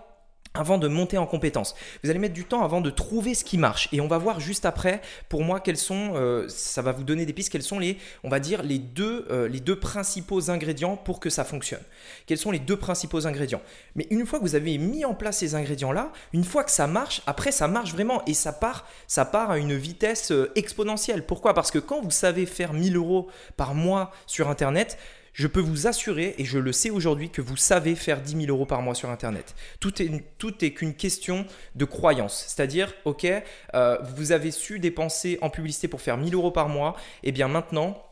avant 0.52 0.78
de 0.78 0.88
monter 0.88 1.16
en 1.16 1.26
compétence. 1.26 1.76
Vous 2.02 2.10
allez 2.10 2.18
mettre 2.18 2.34
du 2.34 2.44
temps 2.44 2.64
avant 2.64 2.80
de 2.80 2.90
trouver 2.90 3.34
ce 3.34 3.44
qui 3.44 3.56
marche. 3.56 3.88
Et 3.92 4.00
on 4.00 4.08
va 4.08 4.18
voir 4.18 4.40
juste 4.40 4.64
après, 4.64 5.00
pour 5.28 5.44
moi, 5.44 5.60
quels 5.60 5.76
sont, 5.76 6.12
euh, 6.14 6.46
ça 6.48 6.82
va 6.82 6.90
vous 6.90 7.04
donner 7.04 7.24
des 7.24 7.32
pistes, 7.32 7.50
quels 7.50 7.62
sont 7.62 7.78
les, 7.78 7.98
on 8.24 8.28
va 8.28 8.40
dire, 8.40 8.64
les 8.64 8.78
deux, 8.78 9.26
euh, 9.30 9.48
les 9.48 9.60
deux 9.60 9.78
principaux 9.78 10.50
ingrédients 10.50 10.96
pour 10.96 11.20
que 11.20 11.30
ça 11.30 11.44
fonctionne. 11.44 11.82
Quels 12.26 12.38
sont 12.38 12.50
les 12.50 12.58
deux 12.58 12.76
principaux 12.76 13.28
ingrédients 13.28 13.62
Mais 13.94 14.08
une 14.10 14.26
fois 14.26 14.40
que 14.40 14.44
vous 14.44 14.56
avez 14.56 14.76
mis 14.76 15.04
en 15.04 15.14
place 15.14 15.38
ces 15.38 15.54
ingrédients-là, 15.54 16.10
une 16.32 16.44
fois 16.44 16.64
que 16.64 16.72
ça 16.72 16.88
marche, 16.88 17.22
après 17.26 17.52
ça 17.52 17.68
marche 17.68 17.92
vraiment 17.92 18.22
et 18.26 18.34
ça 18.34 18.52
part, 18.52 18.88
ça 19.06 19.24
part 19.24 19.52
à 19.52 19.58
une 19.58 19.76
vitesse 19.76 20.32
euh, 20.32 20.50
exponentielle. 20.56 21.26
Pourquoi? 21.26 21.54
Parce 21.54 21.70
que 21.70 21.78
quand 21.78 22.00
vous 22.02 22.10
savez 22.10 22.44
faire 22.44 22.72
1000 22.72 22.96
euros 22.96 23.28
par 23.56 23.74
mois 23.74 24.10
sur 24.26 24.48
Internet, 24.48 24.98
je 25.32 25.46
peux 25.46 25.60
vous 25.60 25.86
assurer, 25.86 26.34
et 26.38 26.44
je 26.44 26.58
le 26.58 26.72
sais 26.72 26.90
aujourd'hui, 26.90 27.30
que 27.30 27.40
vous 27.40 27.56
savez 27.56 27.94
faire 27.94 28.20
10 28.20 28.46
000 28.46 28.46
euros 28.48 28.66
par 28.66 28.82
mois 28.82 28.94
sur 28.94 29.10
Internet. 29.10 29.54
Tout 29.80 30.02
est, 30.02 30.10
tout 30.38 30.64
est 30.64 30.72
qu'une 30.72 30.94
question 30.94 31.46
de 31.74 31.84
croyance. 31.84 32.44
C'est-à-dire, 32.48 32.92
ok, 33.04 33.26
euh, 33.74 33.98
vous 34.16 34.32
avez 34.32 34.50
su 34.50 34.78
dépenser 34.78 35.38
en 35.42 35.50
publicité 35.50 35.88
pour 35.88 36.00
faire 36.00 36.16
1000 36.16 36.34
euros 36.34 36.50
par 36.50 36.68
mois, 36.68 36.96
et 37.22 37.28
eh 37.28 37.32
bien 37.32 37.48
maintenant, 37.48 38.02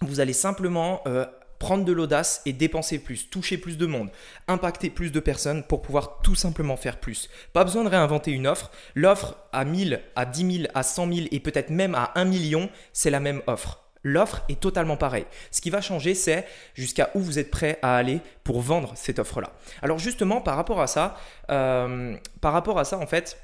vous 0.00 0.20
allez 0.20 0.32
simplement... 0.32 1.02
Euh, 1.06 1.24
prendre 1.58 1.84
de 1.84 1.92
l'audace 1.92 2.40
et 2.46 2.52
dépenser 2.52 2.98
plus, 2.98 3.30
toucher 3.30 3.58
plus 3.58 3.76
de 3.76 3.86
monde, 3.86 4.10
impacter 4.46 4.90
plus 4.90 5.10
de 5.10 5.20
personnes 5.20 5.64
pour 5.64 5.82
pouvoir 5.82 6.20
tout 6.22 6.34
simplement 6.34 6.76
faire 6.76 7.00
plus. 7.00 7.28
Pas 7.52 7.64
besoin 7.64 7.84
de 7.84 7.88
réinventer 7.88 8.30
une 8.32 8.46
offre. 8.46 8.70
L'offre 8.94 9.36
à 9.52 9.64
1000, 9.64 10.00
à 10.14 10.24
10 10.24 10.58
000, 10.58 10.68
à 10.74 10.82
100 10.82 11.12
000 11.12 11.26
et 11.30 11.40
peut-être 11.40 11.70
même 11.70 11.94
à 11.94 12.12
1 12.14 12.24
million, 12.24 12.70
c'est 12.92 13.10
la 13.10 13.20
même 13.20 13.42
offre. 13.46 13.87
L'offre 14.12 14.42
est 14.48 14.60
totalement 14.60 14.96
pareille. 14.96 15.26
Ce 15.50 15.60
qui 15.60 15.70
va 15.70 15.80
changer, 15.80 16.14
c'est 16.14 16.46
jusqu'à 16.74 17.10
où 17.14 17.20
vous 17.20 17.38
êtes 17.38 17.50
prêt 17.50 17.78
à 17.82 17.96
aller 17.96 18.20
pour 18.42 18.60
vendre 18.60 18.92
cette 18.96 19.18
offre-là. 19.18 19.52
Alors 19.82 19.98
justement, 19.98 20.40
par 20.40 20.56
rapport 20.56 20.80
à 20.80 20.86
ça, 20.86 21.16
euh, 21.50 22.16
par 22.40 22.52
rapport 22.52 22.78
à 22.78 22.84
ça, 22.84 22.98
en 22.98 23.06
fait, 23.06 23.36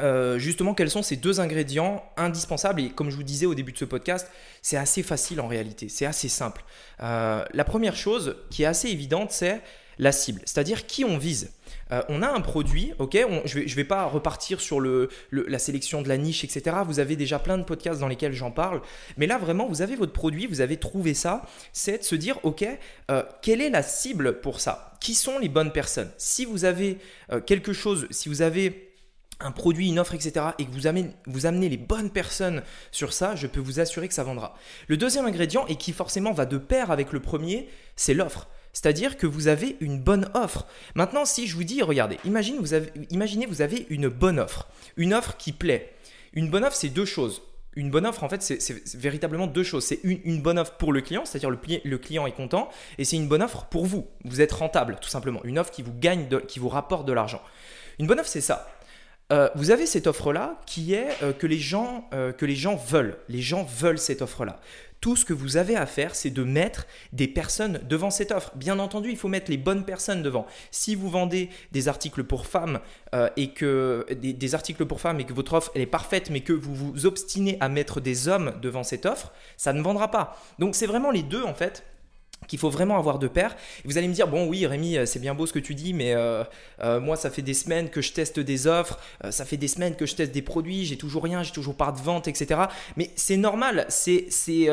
euh, 0.00 0.38
justement, 0.38 0.74
quels 0.74 0.90
sont 0.90 1.02
ces 1.02 1.16
deux 1.16 1.40
ingrédients 1.40 2.04
indispensables? 2.16 2.80
Et 2.82 2.90
comme 2.90 3.10
je 3.10 3.16
vous 3.16 3.22
disais 3.22 3.46
au 3.46 3.54
début 3.54 3.72
de 3.72 3.78
ce 3.78 3.86
podcast, 3.86 4.30
c'est 4.60 4.76
assez 4.76 5.02
facile 5.02 5.40
en 5.40 5.48
réalité, 5.48 5.88
c'est 5.88 6.06
assez 6.06 6.28
simple. 6.28 6.62
Euh, 7.02 7.44
la 7.52 7.64
première 7.64 7.96
chose 7.96 8.36
qui 8.50 8.64
est 8.64 8.66
assez 8.66 8.88
évidente, 8.88 9.30
c'est 9.30 9.62
la 9.98 10.12
cible, 10.12 10.42
c'est-à-dire 10.44 10.86
qui 10.86 11.04
on 11.04 11.16
vise. 11.16 11.52
Euh, 11.92 12.02
on 12.08 12.22
a 12.22 12.28
un 12.28 12.40
produit, 12.40 12.92
ok, 12.98 13.16
je 13.44 13.58
ne 13.60 13.74
vais, 13.74 13.84
pas 13.84 14.04
repartir 14.04 14.60
sur 14.60 14.80
le, 14.80 15.08
la 15.30 15.58
sélection 15.58 16.02
de 16.02 16.08
la 16.08 16.16
niche, 16.16 16.44
etc. 16.44 16.76
Vous 16.84 16.98
avez 16.98 17.16
déjà 17.16 17.38
plein 17.38 17.58
de 17.58 17.62
podcasts 17.62 18.00
dans 18.00 18.08
lesquels 18.08 18.32
j'en 18.32 18.50
parle, 18.50 18.82
mais 19.16 19.26
là 19.26 19.38
vraiment, 19.38 19.66
vous 19.68 19.82
avez 19.82 19.96
votre 19.96 20.12
produit, 20.12 20.46
vous 20.46 20.60
avez 20.60 20.78
trouvé 20.78 21.14
ça, 21.14 21.46
c'est 21.72 21.98
de 21.98 22.02
se 22.02 22.16
dire, 22.16 22.38
ok, 22.42 22.66
euh, 23.10 23.22
quelle 23.42 23.60
est 23.60 23.70
la 23.70 23.82
cible 23.82 24.40
pour 24.40 24.60
ça? 24.60 24.94
Qui 25.00 25.14
sont 25.14 25.38
les 25.38 25.48
bonnes 25.48 25.72
personnes? 25.72 26.10
Si 26.18 26.44
vous 26.44 26.64
avez 26.64 26.98
euh, 27.30 27.40
quelque 27.40 27.72
chose, 27.72 28.06
si 28.10 28.28
vous 28.28 28.42
avez 28.42 28.94
un 29.38 29.52
produit, 29.52 29.88
une 29.88 29.98
offre, 29.98 30.14
etc., 30.14 30.46
et 30.58 30.64
que 30.64 30.70
vous 30.70 30.86
amenez, 30.86 31.10
vous 31.26 31.46
amenez 31.46 31.68
les 31.68 31.76
bonnes 31.76 32.10
personnes 32.10 32.62
sur 32.90 33.12
ça, 33.12 33.36
je 33.36 33.46
peux 33.46 33.60
vous 33.60 33.80
assurer 33.80 34.08
que 34.08 34.14
ça 34.14 34.24
vendra. 34.24 34.56
Le 34.88 34.96
deuxième 34.96 35.26
ingrédient, 35.26 35.66
et 35.66 35.76
qui 35.76 35.92
forcément 35.92 36.32
va 36.32 36.46
de 36.46 36.58
pair 36.58 36.90
avec 36.90 37.12
le 37.12 37.20
premier, 37.20 37.68
c'est 37.96 38.14
l'offre. 38.14 38.48
C'est-à-dire 38.76 39.16
que 39.16 39.26
vous 39.26 39.48
avez 39.48 39.78
une 39.80 39.98
bonne 39.98 40.28
offre. 40.34 40.66
Maintenant, 40.94 41.24
si 41.24 41.46
je 41.46 41.56
vous 41.56 41.64
dis, 41.64 41.80
regardez, 41.80 42.18
imaginez 42.26 42.58
vous 42.58 42.74
avez, 42.74 42.92
imaginez 43.08 43.46
vous 43.46 43.62
avez 43.62 43.86
une 43.88 44.08
bonne 44.08 44.38
offre, 44.38 44.68
une 44.98 45.14
offre 45.14 45.38
qui 45.38 45.52
plaît. 45.52 45.94
Une 46.34 46.50
bonne 46.50 46.62
offre, 46.62 46.76
c'est 46.76 46.90
deux 46.90 47.06
choses. 47.06 47.40
Une 47.74 47.90
bonne 47.90 48.04
offre, 48.04 48.22
en 48.22 48.28
fait, 48.28 48.42
c'est 48.42 48.94
véritablement 48.94 49.46
deux 49.46 49.62
choses. 49.62 49.82
C'est 49.82 50.00
une, 50.04 50.42
bonne 50.42 50.58
offre 50.58 50.72
pour 50.72 50.92
le 50.92 51.00
client, 51.00 51.24
c'est-à-dire 51.24 51.48
le, 51.48 51.58
le, 51.84 51.96
client 51.96 52.26
est 52.26 52.32
content, 52.32 52.68
et 52.98 53.06
c'est 53.06 53.16
une 53.16 53.28
bonne 53.28 53.42
offre 53.42 53.64
pour 53.64 53.86
vous. 53.86 54.08
Vous 54.26 54.42
êtes 54.42 54.52
rentable, 54.52 54.98
tout 55.00 55.08
simplement. 55.08 55.42
Une 55.44 55.58
offre 55.58 55.70
qui 55.70 55.80
vous 55.80 55.94
gagne, 55.98 56.28
qui 56.46 56.58
vous 56.58 56.68
rapporte 56.68 57.06
de 57.06 57.14
l'argent. 57.14 57.40
Une 57.98 58.06
bonne 58.06 58.20
offre, 58.20 58.28
c'est 58.28 58.42
ça. 58.42 58.68
Euh, 59.32 59.48
vous 59.56 59.72
avez 59.72 59.86
cette 59.86 60.06
offre-là 60.06 60.60
qui 60.66 60.94
est 60.94 61.08
euh, 61.22 61.32
que, 61.32 61.48
les 61.48 61.58
gens, 61.58 62.08
euh, 62.14 62.32
que 62.32 62.46
les 62.46 62.54
gens 62.54 62.76
veulent. 62.76 63.16
Les 63.28 63.40
gens 63.40 63.64
veulent 63.64 63.98
cette 63.98 64.22
offre-là. 64.22 64.60
Tout 65.06 65.14
ce 65.14 65.24
que 65.24 65.32
vous 65.32 65.56
avez 65.56 65.76
à 65.76 65.86
faire, 65.86 66.16
c'est 66.16 66.30
de 66.30 66.42
mettre 66.42 66.84
des 67.12 67.28
personnes 67.28 67.80
devant 67.88 68.10
cette 68.10 68.32
offre. 68.32 68.50
Bien 68.56 68.80
entendu, 68.80 69.08
il 69.08 69.16
faut 69.16 69.28
mettre 69.28 69.52
les 69.52 69.56
bonnes 69.56 69.84
personnes 69.84 70.20
devant. 70.20 70.48
Si 70.72 70.96
vous 70.96 71.08
vendez 71.08 71.48
des 71.70 71.86
articles 71.86 72.24
pour 72.24 72.44
femmes 72.44 72.80
et 73.36 73.52
que 73.52 74.04
des, 74.20 74.54
articles 74.56 74.84
pour 74.84 75.00
femmes 75.00 75.20
et 75.20 75.24
que 75.24 75.32
votre 75.32 75.52
offre 75.52 75.70
est 75.76 75.86
parfaite, 75.86 76.28
mais 76.30 76.40
que 76.40 76.52
vous 76.52 76.74
vous 76.74 77.06
obstinez 77.06 77.56
à 77.60 77.68
mettre 77.68 78.00
des 78.00 78.26
hommes 78.26 78.54
devant 78.60 78.82
cette 78.82 79.06
offre, 79.06 79.32
ça 79.56 79.72
ne 79.72 79.80
vendra 79.80 80.10
pas. 80.10 80.42
Donc 80.58 80.74
c'est 80.74 80.86
vraiment 80.86 81.12
les 81.12 81.22
deux 81.22 81.44
en 81.44 81.54
fait 81.54 81.84
qu'il 82.46 82.58
faut 82.58 82.70
vraiment 82.70 82.98
avoir 82.98 83.18
de 83.18 83.28
pair. 83.28 83.56
vous 83.84 83.98
allez 83.98 84.08
me 84.08 84.14
dire, 84.14 84.28
bon 84.28 84.46
oui 84.46 84.66
Rémi, 84.66 84.96
euh, 84.96 85.06
c'est 85.06 85.18
bien 85.18 85.34
beau 85.34 85.46
ce 85.46 85.52
que 85.52 85.58
tu 85.58 85.74
dis, 85.74 85.92
mais 85.92 86.14
euh, 86.14 86.44
euh, 86.82 87.00
moi 87.00 87.16
ça 87.16 87.30
fait 87.30 87.42
des 87.42 87.54
semaines 87.54 87.90
que 87.90 88.00
je 88.00 88.12
teste 88.12 88.40
des 88.40 88.66
offres, 88.66 88.98
ça 89.30 89.44
fait 89.44 89.56
des 89.56 89.68
semaines 89.68 89.96
que 89.96 90.06
je 90.06 90.14
teste 90.14 90.32
des 90.32 90.42
produits, 90.42 90.84
j'ai 90.84 90.96
toujours 90.96 91.24
rien, 91.24 91.42
j'ai 91.42 91.52
toujours 91.52 91.74
pas 91.74 91.92
de 91.92 91.98
vente, 91.98 92.28
etc. 92.28 92.62
Mais 92.96 93.10
c'est 93.16 93.36
normal, 93.36 93.86
c'est, 93.88 94.26
c'est, 94.30 94.68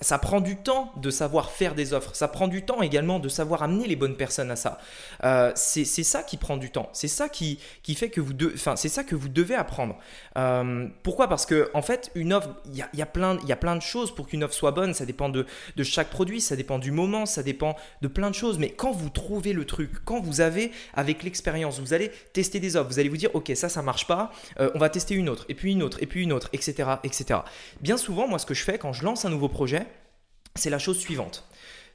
ça 0.00 0.18
prend 0.18 0.40
du 0.40 0.56
temps 0.56 0.92
de 0.96 1.10
savoir 1.10 1.50
faire 1.50 1.74
des 1.74 1.92
offres, 1.92 2.14
ça 2.14 2.28
prend 2.28 2.48
du 2.48 2.62
temps 2.62 2.82
également 2.82 3.18
de 3.18 3.28
savoir 3.28 3.62
amener 3.62 3.86
les 3.86 3.96
bonnes 3.96 4.16
personnes 4.16 4.50
à 4.50 4.56
ça. 4.56 4.78
c'est, 5.54 5.84
ça 5.84 6.22
qui 6.22 6.36
prend 6.36 6.56
du 6.56 6.70
temps, 6.70 6.88
c'est 6.92 7.08
ça 7.08 7.28
qui, 7.28 7.58
qui 7.82 7.94
fait 7.94 8.10
que 8.10 8.20
vous, 8.20 8.32
enfin 8.54 8.76
c'est 8.76 8.88
ça 8.88 9.04
que 9.04 9.14
vous 9.14 9.28
devez 9.28 9.54
apprendre. 9.54 9.96
pourquoi? 11.02 11.28
Parce 11.28 11.46
que 11.46 11.70
en 11.74 11.82
fait 11.82 12.10
une 12.14 12.32
offre, 12.32 12.50
il 12.66 12.76
y 12.76 12.82
a, 12.82 12.88
y, 12.94 13.02
a 13.02 13.06
plein, 13.06 13.38
y 13.46 13.52
a 13.52 13.56
plein 13.56 13.76
de 13.76 13.82
choses 13.82 14.14
pour 14.14 14.26
qu'une 14.26 14.44
offre 14.44 14.54
soit 14.54 14.72
bonne, 14.72 14.94
ça 14.94 15.06
dépend 15.06 15.28
de, 15.28 15.46
de 15.76 15.82
chaque 15.82 16.10
produit, 16.10 16.40
ça 16.40 16.56
dépend 16.56 16.78
du 16.78 16.90
ça 17.26 17.42
dépend 17.42 17.76
de 18.02 18.08
plein 18.08 18.30
de 18.30 18.34
choses. 18.34 18.58
Mais 18.58 18.70
quand 18.70 18.92
vous 18.92 19.10
trouvez 19.10 19.52
le 19.52 19.64
truc, 19.64 19.90
quand 20.04 20.20
vous 20.20 20.40
avez 20.40 20.72
avec 20.94 21.22
l'expérience, 21.22 21.80
vous 21.80 21.92
allez 21.92 22.10
tester 22.32 22.60
des 22.60 22.76
offres, 22.76 22.90
vous 22.90 22.98
allez 22.98 23.08
vous 23.08 23.16
dire, 23.16 23.30
ok, 23.34 23.52
ça, 23.54 23.68
ça 23.68 23.82
marche 23.82 24.06
pas, 24.06 24.32
euh, 24.58 24.70
on 24.74 24.78
va 24.78 24.88
tester 24.88 25.14
une 25.14 25.28
autre, 25.28 25.44
et 25.48 25.54
puis 25.54 25.72
une 25.72 25.82
autre, 25.82 25.98
et 26.00 26.06
puis 26.06 26.22
une 26.22 26.32
autre, 26.32 26.48
etc., 26.52 26.88
etc. 27.04 27.40
Bien 27.80 27.96
souvent, 27.96 28.28
moi, 28.28 28.38
ce 28.38 28.46
que 28.46 28.54
je 28.54 28.62
fais 28.62 28.78
quand 28.78 28.92
je 28.92 29.04
lance 29.04 29.24
un 29.24 29.30
nouveau 29.30 29.48
projet, 29.48 29.86
c'est 30.54 30.70
la 30.70 30.78
chose 30.78 30.98
suivante. 30.98 31.46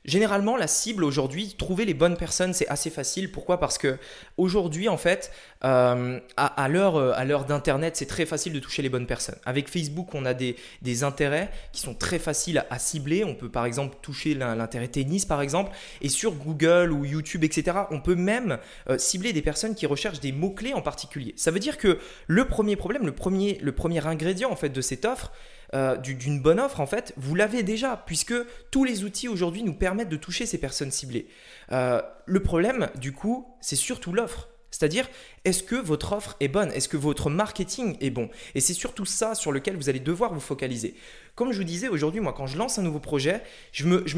Généralement, 0.05 0.55
la 0.55 0.67
cible 0.67 1.03
aujourd'hui, 1.03 1.55
trouver 1.57 1.83
les 1.83 1.95
bonnes 1.95 2.15
personnes, 2.15 2.53
c'est 2.53 2.67
assez 2.67 2.91
facile. 2.91 3.31
Pourquoi? 3.31 3.59
Parce 3.59 3.79
que 3.79 3.97
aujourd'hui, 4.37 4.87
en 4.87 4.97
fait, 4.97 5.31
euh, 5.63 6.19
à, 6.37 6.67
euh, 6.69 7.13
à 7.15 7.25
l'heure 7.25 7.45
d'internet, 7.45 7.97
c'est 7.97 8.05
très 8.05 8.27
facile 8.27 8.53
de 8.53 8.59
toucher 8.59 8.83
les 8.83 8.89
bonnes 8.89 9.07
personnes. 9.07 9.37
Avec 9.45 9.67
Facebook, 9.67 10.13
on 10.13 10.25
a 10.25 10.35
des, 10.35 10.55
intérêts 11.03 11.49
qui 11.73 11.81
sont 11.81 11.95
très 11.95 12.19
faciles 12.19 12.63
à, 12.69 12.77
cibler. 12.77 13.23
On 13.23 13.33
peut 13.33 13.49
par 13.49 13.65
exemple 13.65 13.97
toucher 14.03 14.35
l'intérêt 14.35 14.87
tennis, 14.87 15.25
par 15.25 15.41
exemple, 15.41 15.71
et 16.01 16.09
sur 16.09 16.33
Google 16.33 16.91
ou 16.91 17.03
YouTube, 17.03 17.43
etc. 17.43 17.77
On 17.89 17.99
peut 17.99 18.15
même 18.15 18.59
euh, 18.89 18.99
cibler 18.99 19.33
des 19.33 19.41
personnes 19.41 19.73
qui 19.73 19.87
recherchent 19.87 20.19
des 20.19 20.31
mots 20.31 20.51
clés 20.51 20.75
en 20.75 20.81
particulier. 20.81 21.33
Ça 21.35 21.49
veut 21.49 21.59
dire 21.59 21.79
que 21.79 21.97
le 22.27 22.45
premier 22.45 22.75
problème, 22.75 23.07
le 23.07 23.15
premier, 23.15 23.57
le 23.59 23.71
premier 23.71 24.05
ingrédient 24.05 24.51
en 24.51 24.55
fait 24.55 24.69
de 24.69 24.81
cette 24.81 25.05
offre, 25.05 25.31
euh, 25.73 25.97
d'une 25.97 26.39
bonne 26.41 26.59
offre, 26.59 26.79
en 26.79 26.85
fait, 26.85 27.13
vous 27.17 27.35
l'avez 27.35 27.63
déjà, 27.63 28.03
puisque 28.05 28.33
tous 28.71 28.83
les 28.83 29.03
outils 29.03 29.27
aujourd'hui 29.27 29.63
nous 29.63 29.73
permettent 29.73 30.09
de 30.09 30.17
toucher 30.17 30.45
ces 30.45 30.57
personnes 30.57 30.91
ciblées. 30.91 31.27
Euh, 31.71 32.01
le 32.25 32.41
problème, 32.41 32.89
du 32.95 33.11
coup, 33.11 33.47
c'est 33.61 33.75
surtout 33.75 34.13
l'offre. 34.13 34.49
C'est-à-dire, 34.71 35.07
est-ce 35.45 35.63
que 35.63 35.75
votre 35.75 36.11
offre 36.11 36.35
est 36.41 36.49
bonne? 36.49 36.69
Est-ce 36.71 36.89
que 36.89 36.97
votre 36.97 37.29
marketing 37.29 37.95
est 38.01 38.09
bon? 38.09 38.29
Et 38.55 38.59
c'est 38.59 38.73
surtout 38.73 39.05
ça 39.05 39.33
sur 39.33 39.53
lequel 39.53 39.77
vous 39.77 39.87
allez 39.87 40.01
devoir 40.01 40.33
vous 40.33 40.41
focaliser. 40.41 40.95
Comme 41.35 41.53
je 41.53 41.59
vous 41.59 41.63
disais 41.63 41.87
aujourd'hui, 41.87 42.19
moi, 42.19 42.33
quand 42.33 42.45
je 42.45 42.57
lance 42.57 42.77
un 42.77 42.81
nouveau 42.81 42.99
projet, 42.99 43.41
je 43.71 43.85
ne 43.85 43.99
me, 43.99 44.03
je 44.05 44.17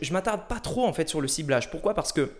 je, 0.00 0.12
m'attarde 0.14 0.48
pas 0.48 0.58
trop 0.58 0.86
en 0.86 0.94
fait 0.94 1.10
sur 1.10 1.20
le 1.20 1.28
ciblage. 1.28 1.70
Pourquoi? 1.70 1.92
Parce 1.92 2.14
que 2.14 2.32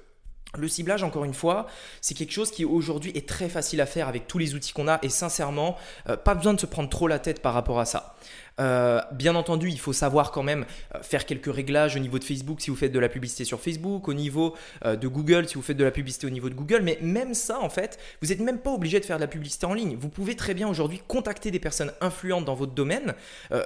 le 0.56 0.68
ciblage, 0.68 1.02
encore 1.02 1.24
une 1.24 1.34
fois, 1.34 1.66
c'est 2.00 2.14
quelque 2.14 2.32
chose 2.32 2.50
qui 2.50 2.64
aujourd'hui 2.64 3.12
est 3.14 3.28
très 3.28 3.48
facile 3.48 3.80
à 3.80 3.86
faire 3.86 4.08
avec 4.08 4.26
tous 4.26 4.38
les 4.38 4.54
outils 4.54 4.72
qu'on 4.72 4.88
a 4.88 4.98
et 5.02 5.08
sincèrement, 5.08 5.76
euh, 6.08 6.16
pas 6.16 6.34
besoin 6.34 6.54
de 6.54 6.60
se 6.60 6.66
prendre 6.66 6.88
trop 6.88 7.08
la 7.08 7.18
tête 7.18 7.40
par 7.40 7.54
rapport 7.54 7.78
à 7.78 7.84
ça. 7.84 8.16
Euh, 8.60 9.00
bien 9.12 9.34
entendu, 9.34 9.68
il 9.68 9.78
faut 9.78 9.92
savoir 9.92 10.30
quand 10.30 10.42
même 10.42 10.66
euh, 10.94 11.02
faire 11.02 11.26
quelques 11.26 11.52
réglages 11.52 11.96
au 11.96 11.98
niveau 11.98 12.18
de 12.18 12.24
Facebook 12.24 12.60
si 12.60 12.70
vous 12.70 12.76
faites 12.76 12.92
de 12.92 12.98
la 12.98 13.08
publicité 13.08 13.44
sur 13.44 13.60
Facebook, 13.60 14.08
au 14.08 14.14
niveau 14.14 14.54
de 14.84 15.08
Google 15.08 15.48
si 15.48 15.54
vous 15.54 15.62
faites 15.62 15.76
de 15.76 15.84
la 15.84 15.90
publicité 15.90 16.26
au 16.26 16.30
niveau 16.30 16.48
de 16.48 16.54
Google. 16.54 16.80
Mais 16.82 16.98
même 17.00 17.34
ça, 17.34 17.60
en 17.60 17.70
fait, 17.70 17.98
vous 18.22 18.28
n'êtes 18.28 18.40
même 18.40 18.58
pas 18.58 18.70
obligé 18.70 19.00
de 19.00 19.04
faire 19.04 19.16
de 19.16 19.22
la 19.22 19.28
publicité 19.28 19.66
en 19.66 19.74
ligne. 19.74 19.96
Vous 19.98 20.08
pouvez 20.08 20.36
très 20.36 20.54
bien 20.54 20.68
aujourd'hui 20.68 21.00
contacter 21.06 21.50
des 21.50 21.58
personnes 21.58 21.92
influentes 22.00 22.44
dans 22.44 22.54
votre 22.54 22.72
domaine. 22.72 23.14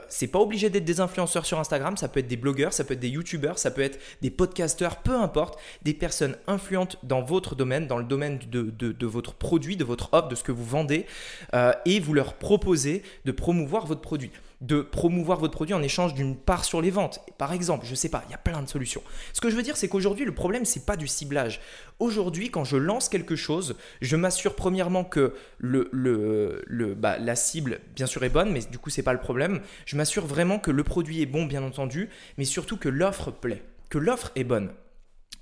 c'est 0.08 0.28
pas 0.28 0.38
obligé 0.38 0.70
d'être 0.70 0.84
des 0.84 1.00
influenceurs 1.00 1.46
sur 1.46 1.58
Instagram, 1.58 1.96
ça 1.96 2.08
peut 2.08 2.20
être 2.20 2.28
des 2.28 2.36
blogueurs, 2.36 2.72
ça 2.72 2.84
peut 2.84 2.94
être 2.94 3.00
des 3.00 3.08
youtubeurs, 3.08 3.58
ça 3.58 3.70
peut 3.70 3.82
être 3.82 3.98
des 4.22 4.30
podcasteurs, 4.30 4.96
peu 4.96 5.16
importe, 5.16 5.58
des 5.82 5.94
personnes 5.94 6.36
influentes 6.46 6.98
dans 7.02 7.22
votre 7.22 7.54
domaine, 7.54 7.86
dans 7.86 7.98
le 7.98 8.04
domaine 8.04 8.38
de, 8.50 9.06
votre 9.06 9.34
produit, 9.34 9.76
de 9.76 9.84
votre 9.84 10.12
offre, 10.12 10.28
de 10.28 10.34
ce 10.34 10.42
que 10.42 10.52
vous 10.52 10.64
vendez, 10.64 11.06
euh, 11.54 11.72
et 11.84 12.00
vous 12.00 12.14
leur 12.14 12.34
proposez 12.34 13.02
de 13.24 13.32
promouvoir 13.32 13.86
votre 13.86 14.00
produit 14.00 14.30
de 14.60 14.80
promouvoir 14.80 15.38
votre 15.38 15.52
produit 15.52 15.74
en 15.74 15.82
échange 15.82 16.14
d'une 16.14 16.36
part 16.36 16.64
sur 16.64 16.80
les 16.80 16.90
ventes. 16.90 17.20
Par 17.38 17.52
exemple, 17.52 17.84
je 17.84 17.90
ne 17.90 17.96
sais 17.96 18.08
pas, 18.08 18.24
il 18.28 18.30
y 18.30 18.34
a 18.34 18.38
plein 18.38 18.62
de 18.62 18.68
solutions. 18.68 19.02
Ce 19.32 19.40
que 19.40 19.50
je 19.50 19.56
veux 19.56 19.62
dire, 19.62 19.76
c'est 19.76 19.88
qu'aujourd'hui, 19.88 20.24
le 20.24 20.34
problème, 20.34 20.64
c'est 20.64 20.86
pas 20.86 20.96
du 20.96 21.06
ciblage. 21.06 21.60
Aujourd'hui, 21.98 22.50
quand 22.50 22.64
je 22.64 22.76
lance 22.76 23.08
quelque 23.08 23.36
chose, 23.36 23.76
je 24.00 24.16
m'assure 24.16 24.54
premièrement 24.56 25.04
que 25.04 25.34
le, 25.58 26.94
bah, 26.96 27.18
la 27.18 27.36
cible, 27.36 27.80
bien 27.94 28.06
sûr, 28.06 28.22
est 28.24 28.30
bonne, 28.30 28.52
mais 28.52 28.60
du 28.70 28.78
coup, 28.78 28.90
c'est 28.90 29.02
pas 29.02 29.12
le 29.12 29.20
problème. 29.20 29.60
Je 29.86 29.96
m'assure 29.96 30.26
vraiment 30.26 30.58
que 30.58 30.70
le 30.70 30.84
produit 30.84 31.22
est 31.22 31.26
bon, 31.26 31.44
bien 31.44 31.62
entendu, 31.62 32.08
mais 32.38 32.44
surtout 32.44 32.76
que 32.76 32.88
l'offre 32.88 33.30
plaît, 33.30 33.62
que 33.90 33.98
l'offre 33.98 34.32
est 34.34 34.44
bonne. 34.44 34.70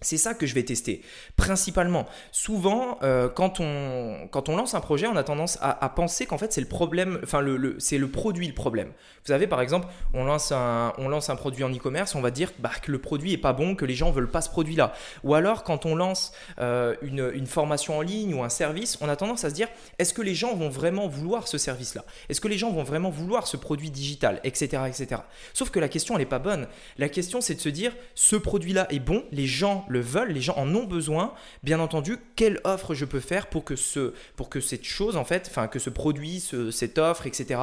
C'est 0.03 0.19
ça 0.19 0.35
que 0.35 0.47
je 0.47 0.55
vais 0.55 0.65
tester, 0.65 1.03
principalement. 1.37 2.07
Souvent, 2.31 2.99
euh, 3.03 3.29
quand, 3.29 3.61
on, 3.61 4.57
lance 4.57 4.75
un 4.75 4.81
projet, 4.81 5.07
on 5.07 5.17
a 5.17 5.25
tendance 5.25 5.59
à, 5.61 5.89
penser 5.89 6.27
qu'en 6.27 6.39
fait 6.39 6.53
c'est 6.53 6.61
le 6.61 6.69
problème, 6.69 7.21
enfin 7.23 7.45
c'est 7.79 7.99
le 7.99 8.09
produit 8.09 8.47
le 8.47 8.55
problème. 8.55 8.89
Vous 8.89 9.29
savez, 9.29 9.47
par 9.47 9.61
exemple, 9.61 9.87
on 10.15 10.25
lance 10.25 10.53
un, 10.53 10.93
on 10.99 11.09
produit 11.37 11.65
en 11.65 11.71
e-commerce, 11.71 12.15
on 12.15 12.21
va 12.21 12.31
dire 12.31 12.53
bah, 12.59 12.71
que 12.83 12.91
le 12.91 12.99
produit 12.99 13.33
est 13.33 13.39
pas 13.39 13.53
bon, 13.53 13.75
que 13.75 13.85
les 13.85 13.95
gens 13.95 14.11
veulent 14.11 14.31
pas 14.31 14.41
ce 14.41 14.51
produit-là. 14.51 14.93
Ou 15.25 15.35
alors, 15.35 15.63
quand 15.63 15.87
on 15.87 15.95
lance 15.95 16.33
euh, 16.59 16.95
une, 17.03 17.47
formation 17.47 17.99
en 17.99 18.01
ligne 18.01 18.35
ou 18.35 18.43
un 18.43 18.49
service, 18.49 18.99
on 19.01 19.09
a 19.09 19.17
tendance 19.17 19.45
à 19.45 19.51
se 19.51 19.55
dire 19.55 19.69
est-ce 19.99 20.15
que 20.15 20.23
les 20.23 20.35
gens 20.35 20.55
vont 20.55 20.69
vraiment 20.69 21.07
vouloir 21.07 21.49
ce 21.49 21.59
service-là? 21.59 22.05
Est-ce 22.29 22.41
que 22.41 22.49
les 22.49 22.59
gens 22.59 22.73
vont 22.73 22.83
vraiment 22.83 23.11
vouloir 23.11 23.47
ce 23.47 23.57
produit 23.57 23.91
digital, 23.91 24.41
etc., 24.45 24.83
etc. 24.87 25.23
Sauf 25.53 25.71
que 25.71 25.81
la 25.81 25.89
question 25.89 26.17
elle 26.17 26.23
est 26.23 26.27
pas 26.27 26.39
bonne. 26.39 26.67
La 26.99 27.09
question 27.09 27.41
c'est 27.41 27.55
de 27.55 27.61
se 27.61 27.69
dire 27.69 27.93
ce 28.15 28.37
produit-là 28.37 28.87
est 28.91 29.01
bon, 29.01 29.25
les 29.33 29.47
gens 29.47 29.85
le 29.93 30.01
veulent, 30.01 30.33
les 30.33 30.41
gens 30.41 30.57
en 30.57 30.75
ont 30.75 30.85
besoin. 30.85 31.35
Bien 31.63 31.79
entendu, 31.81 32.19
quelle 32.37 32.61
offre 32.65 32.95
je 32.95 33.05
peux 33.05 33.21
faire 33.21 33.47
pour 33.47 33.65
que, 33.65 33.77
ce, 33.77 34.13
pour 34.37 34.49
que 34.49 34.61
cette 34.61 34.85
chose, 34.85 35.17
en 35.17 35.25
fait, 35.25 35.47
enfin 35.51 35.69
que 35.69 35.79
ce 35.79 35.91
produit, 35.91 36.43
cette 36.71 36.99
offre, 36.99 37.27
etc., 37.27 37.61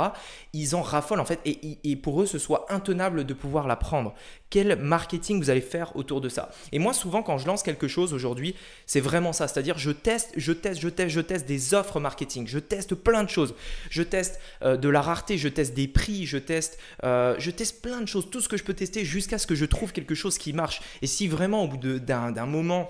ils 0.54 0.76
en 0.76 0.82
raffolent 0.82 1.20
en 1.20 1.26
fait 1.26 1.40
et, 1.46 1.96
pour 1.96 2.22
eux 2.22 2.26
ce 2.26 2.40
soit 2.40 2.66
intenable 2.70 3.26
de 3.26 3.34
pouvoir 3.34 3.68
la 3.68 3.76
prendre. 3.76 4.14
Quel 4.50 4.78
marketing 4.78 5.40
vous 5.40 5.52
allez 5.52 5.62
faire 5.62 5.96
autour 5.96 6.22
de 6.22 6.30
ça? 6.30 6.50
Et 6.72 6.80
moi, 6.80 6.94
souvent, 6.94 7.22
quand 7.22 7.38
je 7.38 7.46
lance 7.46 7.62
quelque 7.62 7.88
chose 7.88 8.14
aujourd'hui, 8.14 8.56
c'est 8.88 9.00
vraiment 9.00 9.32
ça. 9.32 9.48
C'est-à-dire, 9.48 9.78
je 9.78 9.92
teste, 9.92 10.32
je 10.38 10.52
teste, 10.52 10.82
je 10.82 10.90
teste, 10.90 11.14
je 11.14 11.22
teste 11.22 11.48
des 11.48 11.76
offres 11.76 12.00
marketing. 12.00 12.48
Je 12.48 12.58
teste 12.58 12.96
plein 12.96 13.24
de 13.24 13.30
choses. 13.30 13.54
Je 13.92 14.02
teste 14.02 14.40
euh, 14.64 14.76
de 14.76 14.90
la 14.90 15.02
rareté, 15.02 15.38
je 15.38 15.50
teste 15.50 15.76
des 15.76 15.88
prix, 15.88 16.26
je 16.26 16.40
teste, 16.40 16.80
euh, 17.04 17.36
je 17.38 17.52
teste 17.52 17.84
plein 17.84 18.02
de 18.02 18.08
choses, 18.08 18.30
tout 18.32 18.42
ce 18.42 18.50
que 18.50 18.58
je 18.58 18.64
peux 18.64 18.74
tester 18.74 19.06
jusqu'à 19.06 19.38
ce 19.38 19.46
que 19.46 19.54
je 19.54 19.66
trouve 19.66 19.92
quelque 19.92 20.16
chose 20.16 20.40
qui 20.40 20.52
marche. 20.52 20.82
Et 21.04 21.08
si 21.08 21.28
vraiment, 21.28 21.64
au 21.64 21.68
bout 21.68 21.78
d'un 21.78 22.19
d'un 22.32 22.46
moment, 22.46 22.90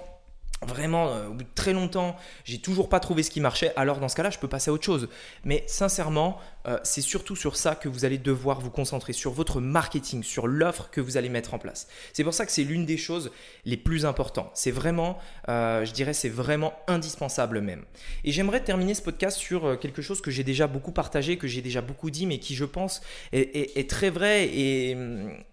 vraiment 0.62 1.08
euh, 1.08 1.28
au 1.28 1.34
bout 1.34 1.44
de 1.44 1.50
très 1.56 1.74
longtemps, 1.74 2.16
j'ai 2.44 2.60
toujours 2.60 2.90
pas 2.90 3.00
trouvé 3.00 3.24
ce 3.24 3.32
qui 3.32 3.40
marchait, 3.40 3.74
alors 3.76 4.00
dans 4.00 4.10
ce 4.10 4.16
cas-là, 4.16 4.30
je 4.30 4.40
peux 4.40 4.48
passer 4.48 4.70
à 4.70 4.74
autre 4.74 4.84
chose. 4.84 5.10
Mais 5.46 5.64
sincèrement, 5.68 6.38
euh, 6.68 6.78
c'est 6.84 7.02
surtout 7.02 7.36
sur 7.36 7.56
ça 7.56 7.76
que 7.76 7.88
vous 7.88 8.06
allez 8.06 8.18
devoir 8.18 8.60
vous 8.60 8.70
concentrer, 8.70 9.14
sur 9.14 9.32
votre 9.32 9.62
marketing, 9.62 10.24
sur 10.24 10.48
l'offre 10.48 10.90
que 10.92 11.02
vous 11.02 11.18
allez 11.18 11.30
mettre 11.30 11.54
en 11.54 11.60
place. 11.60 11.88
C'est 12.14 12.24
pour 12.24 12.34
ça 12.34 12.46
que 12.46 12.52
c'est 12.52 12.64
l'une 12.64 12.86
des 12.86 12.98
choses 12.98 13.32
les 13.66 13.78
plus 13.78 14.06
importantes. 14.06 14.52
C'est 14.54 14.72
vraiment, 14.72 15.18
euh, 15.48 15.86
je 15.86 15.92
dirais, 15.94 16.14
c'est 16.14 16.30
vraiment 16.30 16.74
indispensable 16.88 17.62
même. 17.62 17.84
Et 18.24 18.32
j'aimerais 18.32 18.64
terminer 18.64 18.94
ce 18.94 19.02
podcast 19.02 19.38
sur 19.38 19.80
quelque 19.80 20.02
chose 20.02 20.22
que 20.22 20.32
j'ai 20.32 20.44
déjà 20.44 20.68
beaucoup 20.68 20.92
partagé, 20.92 21.38
que 21.38 21.48
j'ai 21.48 21.62
déjà 21.62 21.82
beaucoup 21.82 22.10
dit, 22.10 22.26
mais 22.26 22.40
qui, 22.40 22.56
je 22.56 22.66
pense, 22.66 23.02
est, 23.32 23.90
très 23.90 24.10
vrai 24.10 24.46
et 24.46 24.96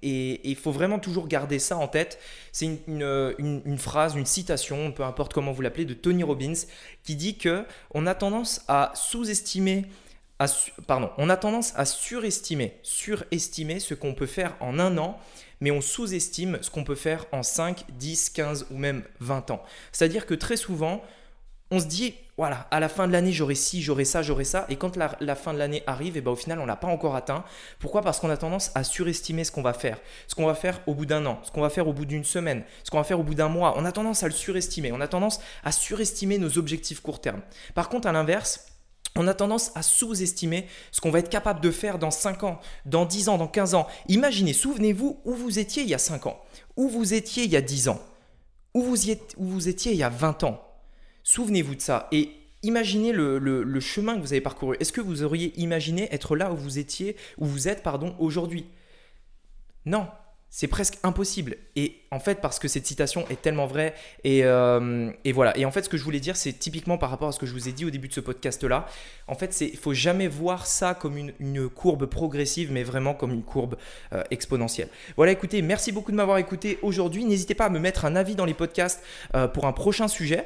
il 0.02 0.56
faut 0.56 0.72
vraiment 0.72 0.98
toujours 0.98 1.28
garder 1.28 1.58
ça 1.58 1.76
en 1.76 1.88
tête. 1.88 2.18
C'est 2.52 2.68
une 2.88 3.78
phrase, 3.78 4.16
une 4.16 4.26
citation 4.26 4.76
peu 4.92 5.04
importe 5.04 5.32
comment 5.32 5.52
vous 5.52 5.62
l'appelez, 5.62 5.84
de 5.84 5.94
Tony 5.94 6.22
Robbins, 6.22 6.54
qui 7.04 7.16
dit 7.16 7.36
que 7.36 7.64
on 7.92 8.06
a 8.06 8.14
tendance 8.14 8.62
à 8.68 8.92
sous-estimer 8.94 9.86
on 10.38 11.30
a 11.30 11.36
tendance 11.36 11.72
à 11.76 11.84
surestimer, 11.84 12.78
surestimer 12.82 13.80
ce 13.80 13.94
qu'on 13.94 14.14
peut 14.14 14.26
faire 14.26 14.54
en 14.60 14.78
un 14.78 14.98
an, 14.98 15.18
mais 15.60 15.70
on 15.70 15.80
sous-estime 15.80 16.58
ce 16.60 16.70
qu'on 16.70 16.84
peut 16.84 16.94
faire 16.94 17.26
en 17.32 17.42
5, 17.42 17.84
10, 17.92 18.30
15 18.30 18.66
ou 18.70 18.76
même 18.76 19.02
20 19.20 19.50
ans. 19.50 19.62
C'est-à-dire 19.92 20.26
que 20.26 20.34
très 20.34 20.56
souvent, 20.56 21.02
on 21.70 21.80
se 21.80 21.86
dit, 21.86 22.14
voilà, 22.36 22.68
à 22.70 22.78
la 22.80 22.88
fin 22.88 23.08
de 23.08 23.12
l'année, 23.12 23.32
j'aurai 23.32 23.54
ci, 23.54 23.82
j'aurai 23.82 24.04
ça, 24.04 24.22
j'aurai 24.22 24.44
ça. 24.44 24.66
Et 24.68 24.76
quand 24.76 24.96
la, 24.96 25.34
fin 25.34 25.52
de 25.52 25.58
l'année 25.58 25.82
arrive, 25.86 26.16
et 26.16 26.20
ben, 26.20 26.30
au 26.32 26.36
final, 26.36 26.58
on 26.58 26.62
ne 26.62 26.68
l'a 26.68 26.76
pas 26.76 26.86
encore 26.86 27.16
atteint. 27.16 27.44
Pourquoi? 27.80 28.02
Parce 28.02 28.20
qu'on 28.20 28.30
a 28.30 28.36
tendance 28.36 28.70
à 28.74 28.84
surestimer 28.84 29.42
ce 29.42 29.50
qu'on 29.50 29.62
va 29.62 29.72
faire. 29.72 29.98
Ce 30.28 30.34
qu'on 30.34 30.46
va 30.46 30.54
faire 30.54 30.80
au 30.86 30.94
bout 30.94 31.06
d'un 31.06 31.24
an, 31.26 31.40
ce 31.42 31.50
qu'on 31.50 31.62
va 31.62 31.70
faire 31.70 31.88
au 31.88 31.92
bout 31.92 32.04
d'une 32.04 32.24
semaine, 32.24 32.62
ce 32.84 32.90
qu'on 32.90 32.98
va 32.98 33.04
faire 33.04 33.18
au 33.18 33.24
bout 33.24 33.34
d'un 33.34 33.48
mois. 33.48 33.74
On 33.78 33.84
a 33.84 33.90
tendance 33.90 34.22
à 34.22 34.26
le 34.26 34.34
surestimer. 34.34 34.92
On 34.92 35.00
a 35.00 35.08
tendance 35.08 35.40
à 35.64 35.72
surestimer 35.72 36.38
nos 36.38 36.58
objectifs 36.58 37.00
court 37.00 37.20
terme. 37.20 37.40
Par 37.74 37.88
contre, 37.88 38.06
à 38.06 38.12
l'inverse, 38.12 38.66
on 39.16 39.26
a 39.26 39.34
tendance 39.34 39.72
à 39.74 39.82
sous-estimer 39.82 40.66
ce 40.92 41.00
qu'on 41.00 41.10
va 41.10 41.18
être 41.18 41.28
capable 41.28 41.60
de 41.60 41.70
faire 41.70 41.98
dans 41.98 42.10
5 42.10 42.44
ans, 42.44 42.60
dans 42.84 43.04
10 43.04 43.28
ans, 43.28 43.38
dans 43.38 43.48
15 43.48 43.74
ans. 43.74 43.86
Imaginez, 44.08 44.52
souvenez-vous 44.52 45.20
où 45.24 45.34
vous 45.34 45.58
étiez 45.58 45.82
il 45.82 45.88
y 45.88 45.94
a 45.94 45.98
5 45.98 46.26
ans, 46.26 46.40
où 46.76 46.88
vous 46.88 47.14
étiez 47.14 47.44
il 47.44 47.50
y 47.50 47.56
a 47.56 47.60
10 47.60 47.88
ans, 47.88 48.00
où 48.74 48.82
vous, 48.82 49.68
étiez 49.68 49.92
il 49.92 49.98
y 49.98 50.02
a 50.02 50.08
20 50.08 50.44
ans. 50.44 50.62
Souvenez-vous 51.22 51.74
de 51.74 51.80
ça 51.80 52.08
et 52.12 52.30
imaginez 52.62 53.12
le, 53.12 53.80
chemin 53.80 54.16
que 54.16 54.20
vous 54.20 54.32
avez 54.32 54.40
parcouru. 54.40 54.76
Est-ce 54.80 54.92
que 54.92 55.00
vous 55.00 55.22
auriez 55.22 55.58
imaginé 55.60 56.12
être 56.14 56.36
là 56.36 56.52
où 56.52 56.56
vous 56.56 56.78
étiez, 56.78 57.16
où 57.38 57.46
vous 57.46 57.68
êtes, 57.68 57.82
pardon, 57.82 58.14
aujourd'hui? 58.18 58.66
Non, 59.84 60.08
c'est 60.50 60.68
presque 60.68 60.98
impossible. 61.02 61.56
Et 61.74 62.02
en 62.10 62.18
fait, 62.18 62.40
parce 62.40 62.58
que 62.58 62.68
cette 62.68 62.86
citation 62.86 63.26
est 63.28 63.42
tellement 63.42 63.66
vraie, 63.66 63.94
et, 64.24 64.44
euh, 64.44 65.10
voilà. 65.34 65.56
Et 65.58 65.64
en 65.64 65.70
fait, 65.70 65.82
ce 65.82 65.88
que 65.88 65.96
je 65.96 66.04
voulais 66.04 66.20
dire, 66.20 66.36
c'est 66.36 66.52
typiquement 66.52 66.98
par 66.98 67.10
rapport 67.10 67.28
à 67.28 67.32
ce 67.32 67.38
que 67.38 67.46
je 67.46 67.52
vous 67.52 67.68
ai 67.68 67.72
dit 67.72 67.84
au 67.84 67.90
début 67.90 68.08
de 68.08 68.12
ce 68.12 68.20
podcast-là. 68.20 68.86
En 69.26 69.34
fait, 69.34 69.60
il 69.60 69.76
faut 69.76 69.94
jamais 69.94 70.28
voir 70.28 70.66
ça 70.66 70.94
comme 70.94 71.16
une, 71.16 71.68
courbe 71.68 72.06
progressive, 72.06 72.72
mais 72.72 72.84
vraiment 72.84 73.14
comme 73.14 73.32
une 73.32 73.42
courbe 73.42 73.76
euh, 74.12 74.22
exponentielle. 74.30 74.88
Voilà, 75.16 75.32
écoutez, 75.32 75.60
merci 75.62 75.92
beaucoup 75.92 76.12
de 76.12 76.16
m'avoir 76.16 76.38
écouté 76.38 76.78
aujourd'hui. 76.82 77.24
N'hésitez 77.24 77.54
pas 77.54 77.66
à 77.66 77.70
me 77.70 77.78
mettre 77.78 78.04
un 78.04 78.16
avis 78.16 78.34
dans 78.34 78.44
les 78.44 78.54
podcasts 78.54 79.02
euh, 79.34 79.48
pour 79.48 79.66
un 79.66 79.72
prochain 79.72 80.08
sujet. 80.08 80.44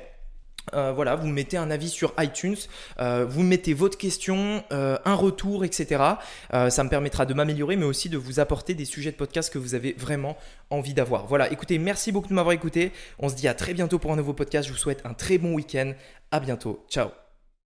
Euh, 0.75 0.93
voilà, 0.93 1.17
vous 1.17 1.27
mettez 1.27 1.57
un 1.57 1.71
avis 1.71 1.89
sur 1.89 2.13
iTunes, 2.19 2.57
euh, 3.01 3.27
vous 3.29 3.43
mettez 3.43 3.75
votre 3.75 3.99
question, 3.99 4.63
euh, 4.73 4.99
un 5.05 5.15
retour, 5.15 5.65
etc. 5.65 6.03
ça 6.51 6.85
me 6.85 6.89
permettra 6.89 7.27
de 7.27 7.35
m'améliorer, 7.35 7.77
mais 7.77 7.87
aussi 7.87 8.09
de 8.09 8.19
vous 8.19 8.41
apporter 8.41 8.75
des 8.75 8.85
sujets 8.85 9.11
de 9.11 9.17
podcast 9.17 9.53
que 9.53 9.59
vous 9.59 9.75
avez 9.75 9.95
vraiment 9.99 10.37
envie 10.71 10.95
d'avoir. 10.95 11.27
Voilà, 11.27 11.51
écoutez, 11.51 11.79
merci 11.79 12.13
beaucoup 12.13 12.29
de 12.29 12.35
m'avoir 12.35 12.53
écouté. 12.53 12.93
On 13.19 13.29
se 13.29 13.35
dit 13.35 13.49
à 13.49 13.55
très 13.55 13.75
bientôt 13.75 13.99
pour 13.99 14.13
un 14.13 14.17
nouveau 14.17 14.35
podcast. 14.35 14.69
Je 14.69 14.73
vous 14.73 14.79
souhaite 14.79 15.01
un 15.05 15.15
très 15.15 15.39
bon 15.39 15.55
week-end. 15.55 15.93
À 16.31 16.41
bientôt. 16.41 16.85
Ciao. 16.89 17.11